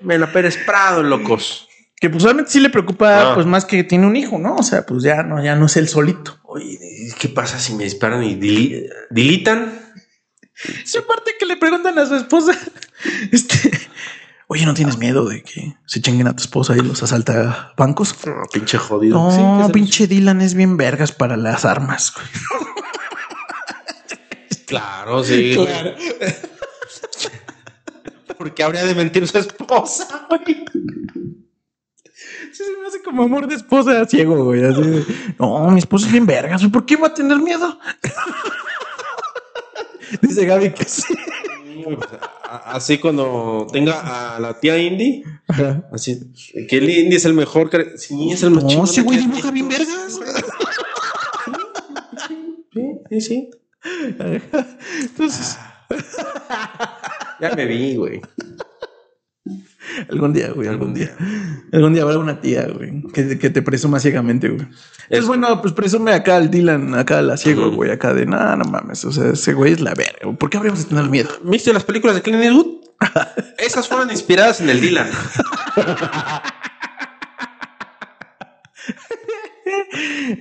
[0.00, 1.68] Me la Pérez Prado, locos.
[2.00, 3.34] Que pues realmente sí le preocupa, Ah.
[3.34, 4.56] pues más que tiene un hijo, ¿no?
[4.56, 6.38] O sea, pues ya no, ya no es él solito.
[6.44, 6.78] Oye,
[7.18, 9.78] ¿qué pasa si me disparan y dili- dilitan?
[10.84, 12.58] Sí, aparte que le preguntan a su esposa,
[13.32, 13.70] este,
[14.52, 18.14] oye, ¿no tienes miedo de que se chinguen a tu esposa y los asalta bancos?
[18.26, 19.16] No, pinche jodido.
[19.16, 22.12] No, Sí, pinche Dylan es bien vergas para las armas.
[22.14, 22.26] güey.
[24.66, 25.54] Claro, sí.
[25.54, 25.68] güey.
[28.38, 30.64] ¿Por qué habría de mentir su esposa, güey?
[32.52, 34.64] Sí, se me hace como amor de esposa ciego, güey.
[34.64, 35.04] Así de,
[35.38, 36.62] no, mi esposa es bien vergas.
[36.68, 37.78] ¿Por qué va a tener miedo?
[40.22, 41.02] Dice Gaby que sí.
[42.44, 45.22] A- Así cuando tenga a la tía Indy,
[45.92, 46.20] así
[46.68, 47.70] que el Indy es el mejor.
[47.96, 50.18] Sí, es el más No, ese güey dibuja bien vergas.
[52.72, 53.50] Sí, sí, sí.
[55.02, 55.58] Entonces,
[57.40, 58.20] Ya me vi, güey.
[60.10, 61.14] Algún día, güey, algún día.
[61.72, 64.66] Algún día habrá una tía, güey, que, que te presuma ciegamente, güey.
[65.08, 68.64] Es bueno, pues presume acá al Dylan, acá la ciego, güey, acá de nada, no
[68.64, 69.04] mames.
[69.04, 70.36] O sea, ese güey es la verga.
[70.38, 71.30] ¿Por qué habríamos de tener miedo?
[71.44, 72.82] ¿Viste las películas de Clint Eastwood?
[73.58, 75.08] Esas fueron inspiradas en el Dylan.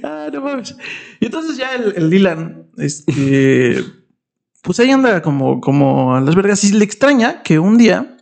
[0.03, 0.75] Ah, no mames.
[1.19, 3.83] Y entonces ya el, el Dylan, este,
[4.61, 6.63] pues ahí anda como, como a las vergas.
[6.63, 8.17] Y le extraña que un día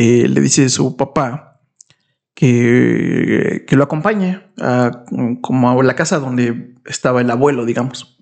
[0.00, 1.60] eh, le dice su papá
[2.32, 5.04] que, que lo acompañe a,
[5.40, 8.16] como a la casa donde estaba el abuelo, digamos.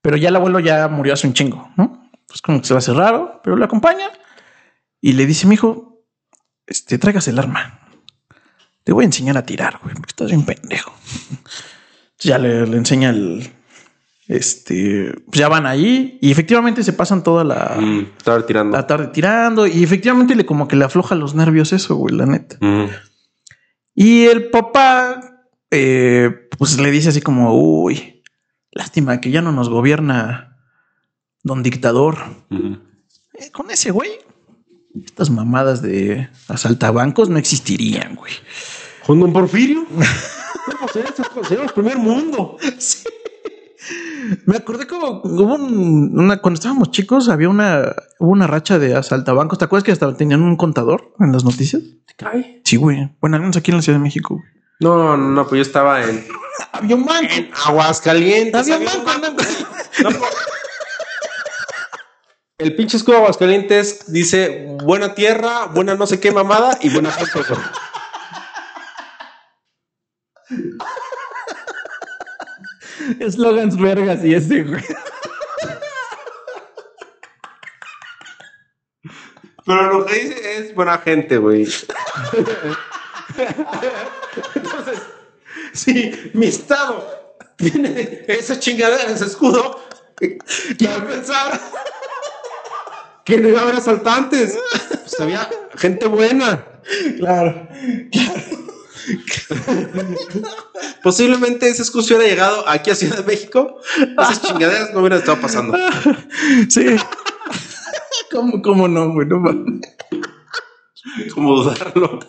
[0.00, 2.08] Pero ya el abuelo ya murió hace un chingo, ¿no?
[2.28, 4.08] Pues como que se va a hacer raro, pero lo acompaña
[5.00, 6.04] y le dice, mi hijo,
[6.68, 7.80] este, traigas el arma.
[8.84, 10.92] Te voy a enseñar a tirar, güey, porque estás bien pendejo.
[12.18, 13.52] Ya le, le enseña el.
[14.28, 15.14] Este.
[15.26, 18.76] Pues ya van ahí y efectivamente se pasan toda la, Mm, estaba tirando.
[18.76, 22.26] la tarde tirando y efectivamente le como que le afloja los nervios eso, güey, la
[22.26, 22.56] neta.
[22.60, 22.86] Mm.
[23.94, 25.20] Y el papá,
[25.70, 28.22] eh, pues le dice así como, uy,
[28.72, 30.58] lástima que ya no nos gobierna
[31.42, 32.18] don dictador.
[32.50, 32.78] Ujú.
[33.34, 34.10] Eh, con ese güey,
[35.04, 38.32] estas mamadas de asaltabancos no existirían, güey.
[39.06, 39.86] ¿Con don Porfirio?
[40.66, 42.56] Somos estos, consideramos primer mundo.
[44.46, 48.96] Me acordé como hubo un- una cuando estábamos chicos había una hubo una racha de
[48.96, 49.58] asaltabancos.
[49.58, 51.82] ¿Te acuerdas que hasta tenían un contador en las noticias?
[52.06, 52.60] ¿Te cae?
[52.64, 53.14] Sí, güey.
[53.20, 54.34] Bueno, al menos aquí en la Ciudad de México.
[54.34, 54.46] güey.
[54.80, 56.26] No, no, no, pues yo estaba en,
[56.72, 57.32] Había un banco.
[57.34, 58.60] en Aguascalientes.
[58.70, 59.04] Había un había un
[59.36, 59.42] banco.
[60.02, 60.26] No, po-
[62.58, 67.10] El pinche escudo de Aguascalientes dice buena tierra, buena no sé qué mamada y buena
[67.12, 67.38] gente.
[73.20, 74.82] Eslogans vergas y este, güey.
[79.64, 81.66] Pero lo que dice es buena gente, güey.
[84.54, 85.02] Entonces,
[85.72, 89.80] si mi estado tiene esa chingadera, ese escudo,
[90.78, 91.60] quiero pensar
[93.24, 94.56] que no iba a haber asaltantes.
[94.88, 96.64] Pues había gente buena.
[97.18, 97.68] Claro.
[101.02, 105.18] Posiblemente ese escudo si hubiera llegado aquí a Ciudad de México, esas chingaderas no hubieran
[105.20, 105.76] estado pasando.
[106.68, 106.96] Sí.
[108.30, 109.26] ¿Cómo, cómo no, güey?
[109.26, 109.80] No mames.
[111.32, 112.20] Como dudarlo.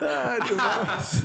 [0.00, 1.22] Ay, no mames.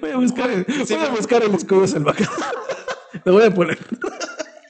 [0.00, 2.26] Voy a buscar, voy a buscar el escudo salvaje.
[3.24, 3.78] Lo voy a poner.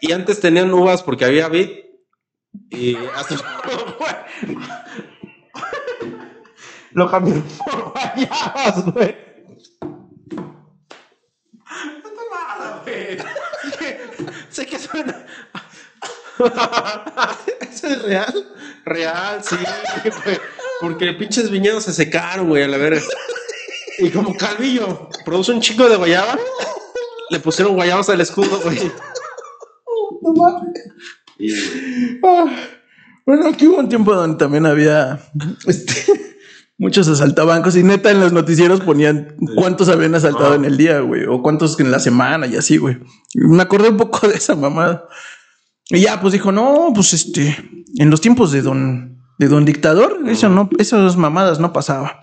[0.00, 1.70] Y antes tenían uvas porque había vid.
[2.70, 3.36] Y hasta
[6.92, 9.26] lo cambiaron por guayabas, güey.
[14.50, 15.26] Sé que suena.
[17.60, 18.56] ¿Eso es real?
[18.84, 19.56] Real, sí,
[20.24, 20.38] güey.
[20.80, 23.02] Porque pinches viñedos se secaron, güey, a la verga.
[23.98, 26.38] Y como Calvillo produce un chico de guayaba,
[27.30, 28.92] le pusieron guayabas al escudo, güey.
[32.22, 32.46] Ah,
[33.24, 35.20] Bueno, aquí hubo un tiempo donde también había
[35.66, 35.94] este,
[36.78, 40.56] muchos asaltabancos y neta en los noticieros ponían cuántos habían asaltado Ah.
[40.56, 42.98] en el día, güey, o cuántos en la semana y así, güey.
[43.34, 45.04] Me acordé un poco de esa mamada.
[45.88, 47.56] Y ya, pues dijo, no, pues este,
[47.96, 52.20] en los tiempos de don, de don dictador, eso no, esas mamadas no pasaba.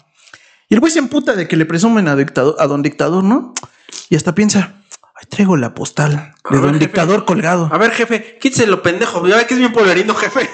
[0.70, 3.54] Y el güey se emputa de que le presumen a, dictador, a don dictador, ¿no?
[4.10, 4.83] Y hasta piensa,
[5.16, 6.80] ay, traigo la postal de ver, don jefe.
[6.86, 7.70] dictador colgado.
[7.72, 9.26] A ver, jefe, quítese lo pendejo.
[9.28, 10.50] Ya ve que es bien polerino, jefe.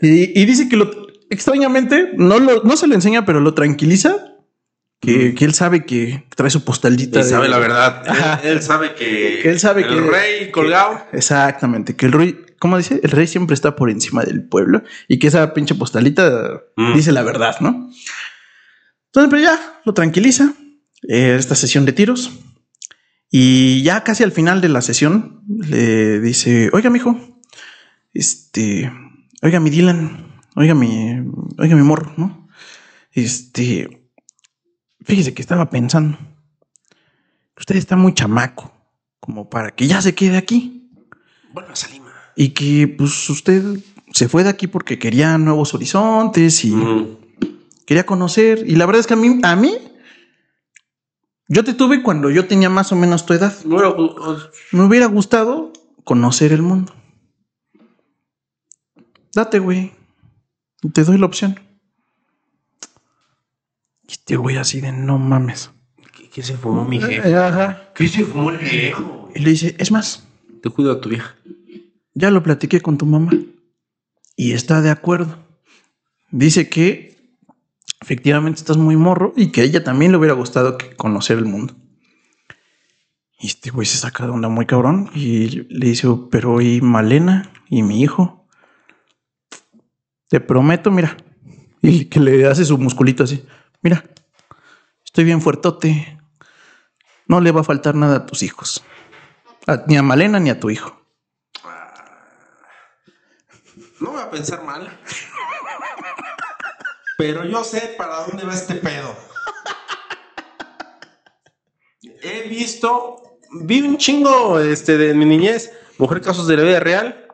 [0.00, 0.90] Y, y dice que lo
[1.30, 4.14] extrañamente no, lo, no se lo enseña, pero lo tranquiliza
[5.00, 7.18] Que, que él sabe que trae su postalita.
[7.20, 8.40] De- sabe la verdad.
[8.44, 11.04] Él, él sabe que, Que él sabe el que- rey colgado.
[11.12, 13.00] Exactamente, que el rey, ¿cómo dice?
[13.02, 16.94] El rey siempre está por encima del pueblo y que esa pinche postalita Mm.
[16.94, 17.90] dice la verdad, ¿no?
[19.06, 20.52] Entonces, pero ya lo tranquiliza
[21.02, 22.32] eh, esta sesión de tiros
[23.30, 27.16] y ya casi al final de la sesión le dice, oiga, mijo,
[28.14, 28.90] este,
[29.42, 31.14] oiga, mi Dylan, oiga, mi,
[31.58, 32.48] oiga, mi morro, ¿no?
[33.12, 34.08] Este,
[35.02, 36.18] fíjese que estaba pensando,
[37.58, 38.72] usted está muy chamaco
[39.20, 40.90] como para que ya se quede aquí.
[41.52, 42.12] Bueno, Salima.
[42.34, 43.62] Y que pues usted
[44.12, 46.74] se fue de aquí porque quería nuevos horizontes y
[47.84, 48.64] quería conocer.
[48.66, 49.76] Y la verdad es que a mí, a mí,
[51.48, 53.54] yo te tuve cuando yo tenía más o menos tu edad.
[53.64, 55.72] Bueno, pues, Me hubiera gustado
[56.04, 56.94] conocer el mundo.
[59.34, 59.92] Date, güey.
[60.92, 61.58] Te doy la opción.
[64.06, 65.70] Y Este güey así de no mames.
[66.16, 67.34] ¿qué, qué se fumó mi jefe?
[67.34, 67.92] Ajá.
[67.94, 69.30] ¿Qué se fumó el viejo?
[69.34, 70.26] Y le dice, es más,
[70.62, 71.34] Te cuido a tu vieja.
[72.14, 73.30] Ya lo platiqué con tu mamá
[74.36, 75.38] y está de acuerdo.
[76.30, 77.17] Dice que
[78.08, 81.44] efectivamente estás muy morro y que a ella también le hubiera gustado que conocer el
[81.44, 81.74] mundo.
[83.38, 87.52] Y este güey se saca de onda muy cabrón y le dice, pero ¿y Malena
[87.68, 88.48] y mi hijo?
[90.28, 91.18] Te prometo, mira.
[91.82, 93.44] Y que le hace su musculito así.
[93.82, 94.02] Mira,
[95.04, 96.18] estoy bien fuertote.
[97.26, 98.82] No le va a faltar nada a tus hijos.
[99.66, 100.98] A- ni a Malena ni a tu hijo.
[104.00, 104.98] No voy a pensar mal.
[107.18, 109.12] Pero yo sé para dónde va este pedo.
[112.22, 117.26] He visto, vi un chingo este, de mi niñez, mujer casos de la vida real.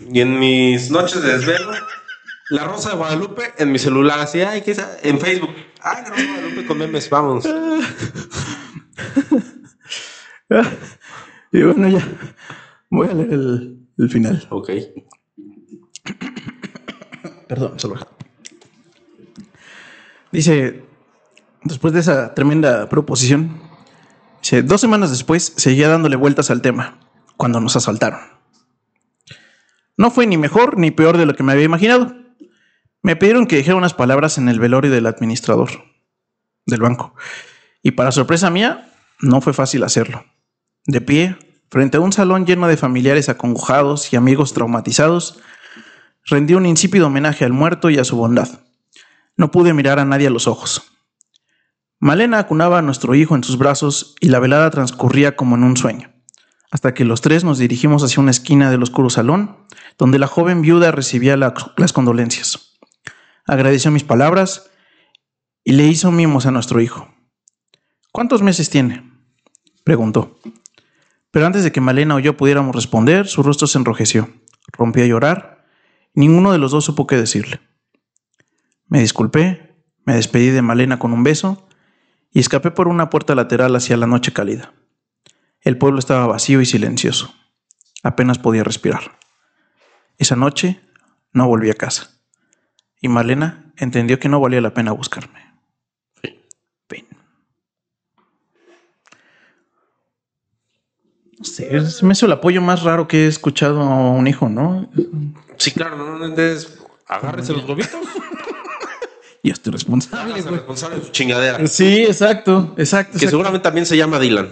[0.00, 1.70] Y en mis noches de desvelo,
[2.50, 4.84] La Rosa de Guadalupe en mi celular, así, ay, ¿qué es?
[5.04, 5.54] En Facebook.
[5.80, 7.48] Ay, La Rosa de Guadalupe con memes, vamos.
[11.52, 12.06] Y bueno, ya
[12.90, 14.44] voy a leer el, el final.
[14.50, 14.70] Ok.
[17.46, 18.13] Perdón, solo.
[20.34, 20.84] Dice,
[21.62, 23.60] después de esa tremenda proposición,
[24.64, 26.98] dos semanas después seguía dándole vueltas al tema,
[27.36, 28.18] cuando nos asaltaron.
[29.96, 32.16] No fue ni mejor ni peor de lo que me había imaginado.
[33.00, 35.70] Me pidieron que dijera unas palabras en el velorio del administrador
[36.66, 37.14] del banco.
[37.84, 40.24] Y para sorpresa mía, no fue fácil hacerlo.
[40.84, 41.36] De pie,
[41.70, 45.40] frente a un salón lleno de familiares acongojados y amigos traumatizados,
[46.24, 48.63] rendí un insípido homenaje al muerto y a su bondad.
[49.36, 50.82] No pude mirar a nadie a los ojos.
[52.00, 55.76] Malena acunaba a nuestro hijo en sus brazos y la velada transcurría como en un
[55.76, 56.12] sueño,
[56.70, 59.56] hasta que los tres nos dirigimos hacia una esquina del oscuro salón,
[59.98, 62.76] donde la joven viuda recibía la- las condolencias.
[63.46, 64.70] Agradeció mis palabras
[65.64, 67.08] y le hizo mimos a nuestro hijo.
[68.12, 69.10] ¿Cuántos meses tiene?
[69.82, 70.38] preguntó.
[71.30, 74.30] Pero antes de que Malena o yo pudiéramos responder, su rostro se enrojeció,
[74.72, 75.64] rompió a llorar
[76.16, 77.58] Ninguno de los dos supo qué decirle.
[78.94, 79.74] Me disculpé,
[80.04, 81.66] me despedí de Malena con un beso
[82.30, 84.72] y escapé por una puerta lateral hacia la noche cálida.
[85.62, 87.34] El pueblo estaba vacío y silencioso.
[88.04, 89.18] Apenas podía respirar.
[90.16, 90.80] Esa noche
[91.32, 92.10] no volví a casa.
[93.00, 95.40] Y Malena entendió que no valía la pena buscarme.
[96.88, 97.08] Fin.
[101.36, 104.48] No sé, se me hizo el apoyo más raro que he escuchado a un hijo,
[104.48, 104.88] ¿no?
[105.56, 106.36] Sí, claro, no, no,
[107.08, 107.90] agárrese los globitos.
[109.44, 110.54] Y estoy responsable, güey.
[110.54, 111.66] responsable de su chingadera.
[111.66, 113.10] Sí, exacto, exacto.
[113.12, 113.28] Que exacto.
[113.28, 114.48] seguramente también se llama Dylan.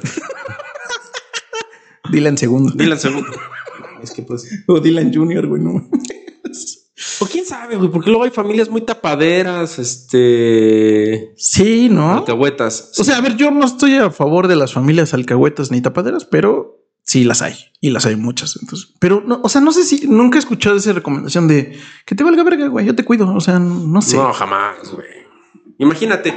[2.12, 2.74] Dylan segundo.
[2.74, 3.30] Dylan segundo.
[4.02, 4.46] Es que pues.
[4.66, 5.88] O Dylan Junior, güey, no.
[7.20, 11.32] O quién sabe, güey, porque luego hay familias muy tapaderas, este.
[11.38, 12.18] Sí, ¿no?
[12.18, 12.92] Alcahuetas.
[12.98, 16.26] O sea, a ver, yo no estoy a favor de las familias alcahuetas ni tapaderas,
[16.26, 18.58] pero sí las hay y las hay muchas.
[18.60, 22.14] Entonces, pero no, o sea, no sé si nunca he escuchado esa recomendación de que
[22.14, 22.86] te valga verga, güey.
[22.86, 23.32] Yo te cuido.
[23.34, 24.16] O sea, no sé.
[24.16, 25.08] No, jamás, güey.
[25.78, 26.34] Imagínate,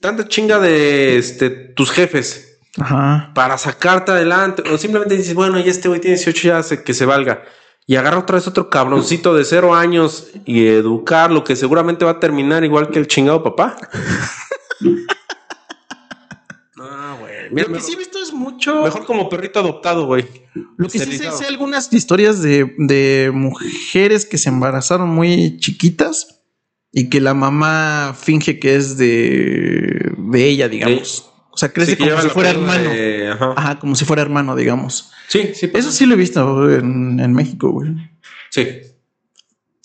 [0.00, 3.30] tanta chinga de este, tus jefes Ajá.
[3.34, 4.62] para sacarte adelante.
[4.70, 7.44] O simplemente dices, bueno, ya este güey tiene 18 ya hace que se valga.
[7.86, 12.20] Y agarra otra vez otro cabroncito de cero años y educarlo, que seguramente va a
[12.20, 13.76] terminar igual que el chingado papá.
[17.52, 18.82] Mira, Lo que sí he visto es mucho.
[18.84, 20.24] mejor como perrito adoptado, güey.
[20.76, 26.42] Lo que sí sé, sé algunas historias de, de mujeres que se embarazaron muy chiquitas
[26.92, 31.26] y que la mamá finge que es de, de ella, digamos.
[31.52, 32.90] O sea, crece Sí, como si fuera hermano.
[32.90, 33.54] de- ajá.
[33.56, 35.10] Ajá, como si fuera hermano, digamos.
[35.28, 35.70] Sí, sí.
[35.74, 37.90] Eso sí lo he visto en, en México, güey.
[38.50, 38.66] Sí.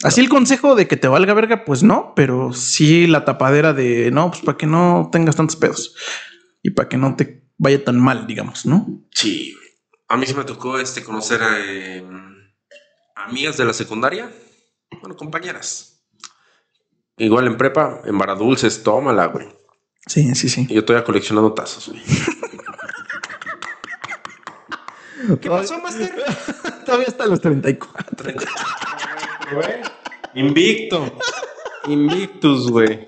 [0.03, 4.11] Así el consejo de que te valga verga, pues no, pero sí la tapadera de
[4.11, 5.95] no, pues para que no tengas tantos pedos
[6.61, 8.87] y para que no te vaya tan mal, digamos, ¿no?
[9.11, 9.65] Sí, güey.
[10.07, 12.03] A mí sí me tocó este, conocer a eh,
[13.15, 14.31] amigas de la secundaria.
[15.01, 16.03] Bueno, compañeras.
[17.17, 19.47] Igual en prepa, en vara dulces, tómala, güey.
[20.05, 20.67] Sí, sí, sí.
[20.69, 22.01] Y yo estoy coleccionando tazos, güey.
[25.41, 26.13] ¿Qué pasó, Master?
[26.85, 28.33] Todavía hasta los 34.
[30.35, 31.17] Invicto.
[31.87, 33.03] Invictus, güey.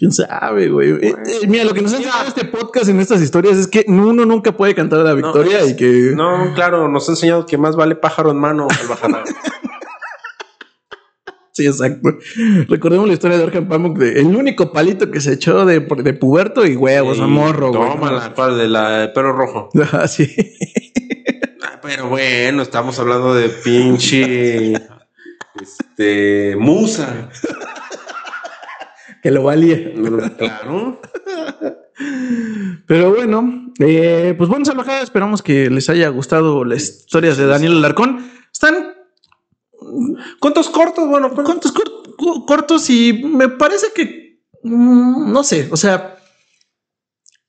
[0.00, 0.92] ¿Quién sabe, güey?
[0.92, 3.84] Eh, eh, mira, lo que nos ha enseñado este podcast en estas historias es que
[3.86, 6.12] uno nunca puede cantar la victoria es- y que...
[6.16, 9.24] No, claro, nos ha enseñado que más vale pájaro en mano al bajar.
[11.52, 12.08] Sí, exacto.
[12.68, 16.14] Recordemos la historia de Orhan Pamuk de el único palito que se echó de, de
[16.14, 17.90] puberto y huevos, a morro, güey.
[17.90, 18.56] Tómala, ¿cuál?
[18.56, 19.68] De la pelo rojo.
[19.82, 20.32] Ajá, sí.
[21.62, 24.74] Ah, Pero bueno, estamos hablando de pinche.
[25.60, 26.54] Este.
[26.56, 27.28] Musa.
[29.22, 29.92] que lo valía.
[30.38, 31.00] Claro.
[32.86, 37.76] Pero bueno, eh, pues bueno, salvajada, esperamos que les haya gustado las historias de Daniel
[37.76, 38.30] Alarcón.
[38.52, 38.94] Están
[40.40, 41.08] ¿Cuántos cortos?
[41.08, 41.72] Bueno, ¿cuántos?
[41.72, 46.16] cortos, cor- co- cortos y me parece que mm, no sé, o sea,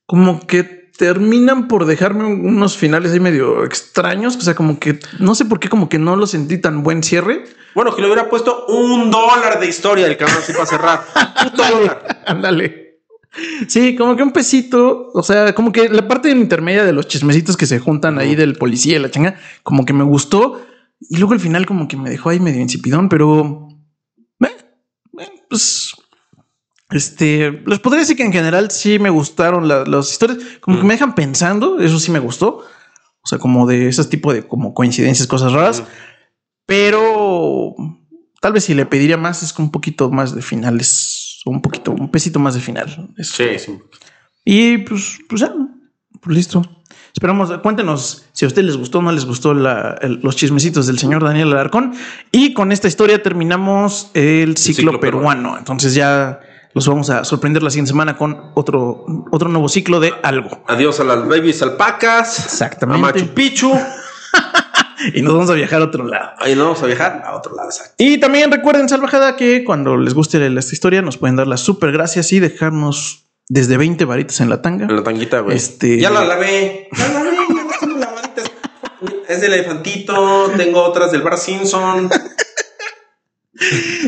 [0.06, 5.00] como que terminan por dejarme un- unos finales ahí medio extraños, o sea, como que
[5.18, 7.42] no sé por qué, como que no lo sentí tan buen cierre.
[7.74, 11.00] Bueno, que le hubiera puesto un dólar de historia del cabrón así para cerrar.
[11.56, 12.22] Dólar.
[12.24, 13.00] Ándale.
[13.66, 17.56] Sí, como que un pesito, o sea, como que la parte intermedia de los chismecitos
[17.56, 19.34] que se juntan ahí del policía y la changa,
[19.64, 20.64] como que me gustó.
[21.00, 23.66] Y luego al final como que me dejó ahí medio insipidón, pero...
[24.40, 24.56] eh,
[25.18, 25.94] eh, pues...
[26.92, 30.84] Este, les podría decir que en general sí me gustaron la- las historias, como que
[30.84, 32.64] me dejan pensando, eso sí me gustó.
[33.24, 35.82] O sea, como de ese tipo de como coincidencias, cosas raras.
[36.66, 37.74] Pero
[38.40, 42.10] tal vez si le pediría más es un poquito más de finales, un poquito, un
[42.10, 43.10] pesito más de final.
[43.16, 43.34] Eso.
[43.36, 43.78] Sí, sí.
[44.44, 45.52] Y pues, pues ya,
[46.20, 46.62] pues listo.
[47.12, 50.86] Esperamos, cuéntenos si a ustedes les gustó o no les gustó la- el- los chismecitos
[50.86, 51.92] del señor Daniel Alarcón.
[52.30, 55.28] Y con esta historia terminamos el ciclo, ciclo peruano.
[55.28, 55.58] peruano.
[55.58, 56.40] Entonces ya
[56.74, 60.62] los vamos a sorprender la siguiente semana con otro, otro nuevo ciclo de algo.
[60.68, 62.44] Adiós a las babies alpacas.
[62.44, 62.98] Exactamente.
[62.98, 63.72] A Machu Picchu.
[65.14, 66.30] Y nos vamos a viajar a otro lado.
[66.38, 67.68] Ahí nos vamos a viajar a otro lado.
[67.70, 67.94] exacto.
[67.98, 71.90] Y también recuerden, Salvajada, que cuando les guste esta historia nos pueden dar las super
[71.90, 74.84] gracias y dejarnos desde 20 varitas en la tanga.
[74.86, 75.56] En la tanguita, güey.
[75.56, 76.88] Este- Ya la lavé.
[76.96, 77.36] Ya la lavé.
[77.48, 78.44] Ya tengo lavaditas.
[79.28, 80.52] Es del elefantito.
[80.56, 82.08] Tengo otras del Bar Simpson.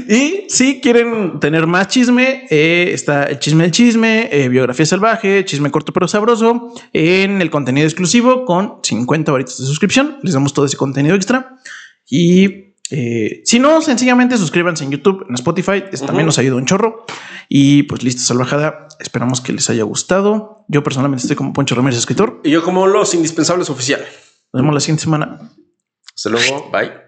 [0.09, 5.45] Y si quieren tener más chisme, eh, está el chisme del chisme, eh, biografía salvaje,
[5.45, 10.19] chisme corto pero sabroso, en el contenido exclusivo con 50 varitas de suscripción.
[10.23, 11.57] Les damos todo ese contenido extra.
[12.09, 15.85] Y eh, si no, sencillamente suscríbanse en YouTube, en Spotify.
[15.91, 16.29] Eso también Ujú.
[16.29, 17.07] nos ayuda un chorro.
[17.49, 18.89] Y pues listo, salvajada.
[19.01, 20.65] Esperamos que les haya gustado.
[20.69, 22.41] Yo personalmente estoy como Poncho Ramírez, escritor.
[22.45, 24.09] Y yo como los indispensables oficiales.
[24.53, 25.51] Nos vemos la siguiente semana.
[26.15, 26.71] Hasta luego.
[26.71, 27.04] Bye.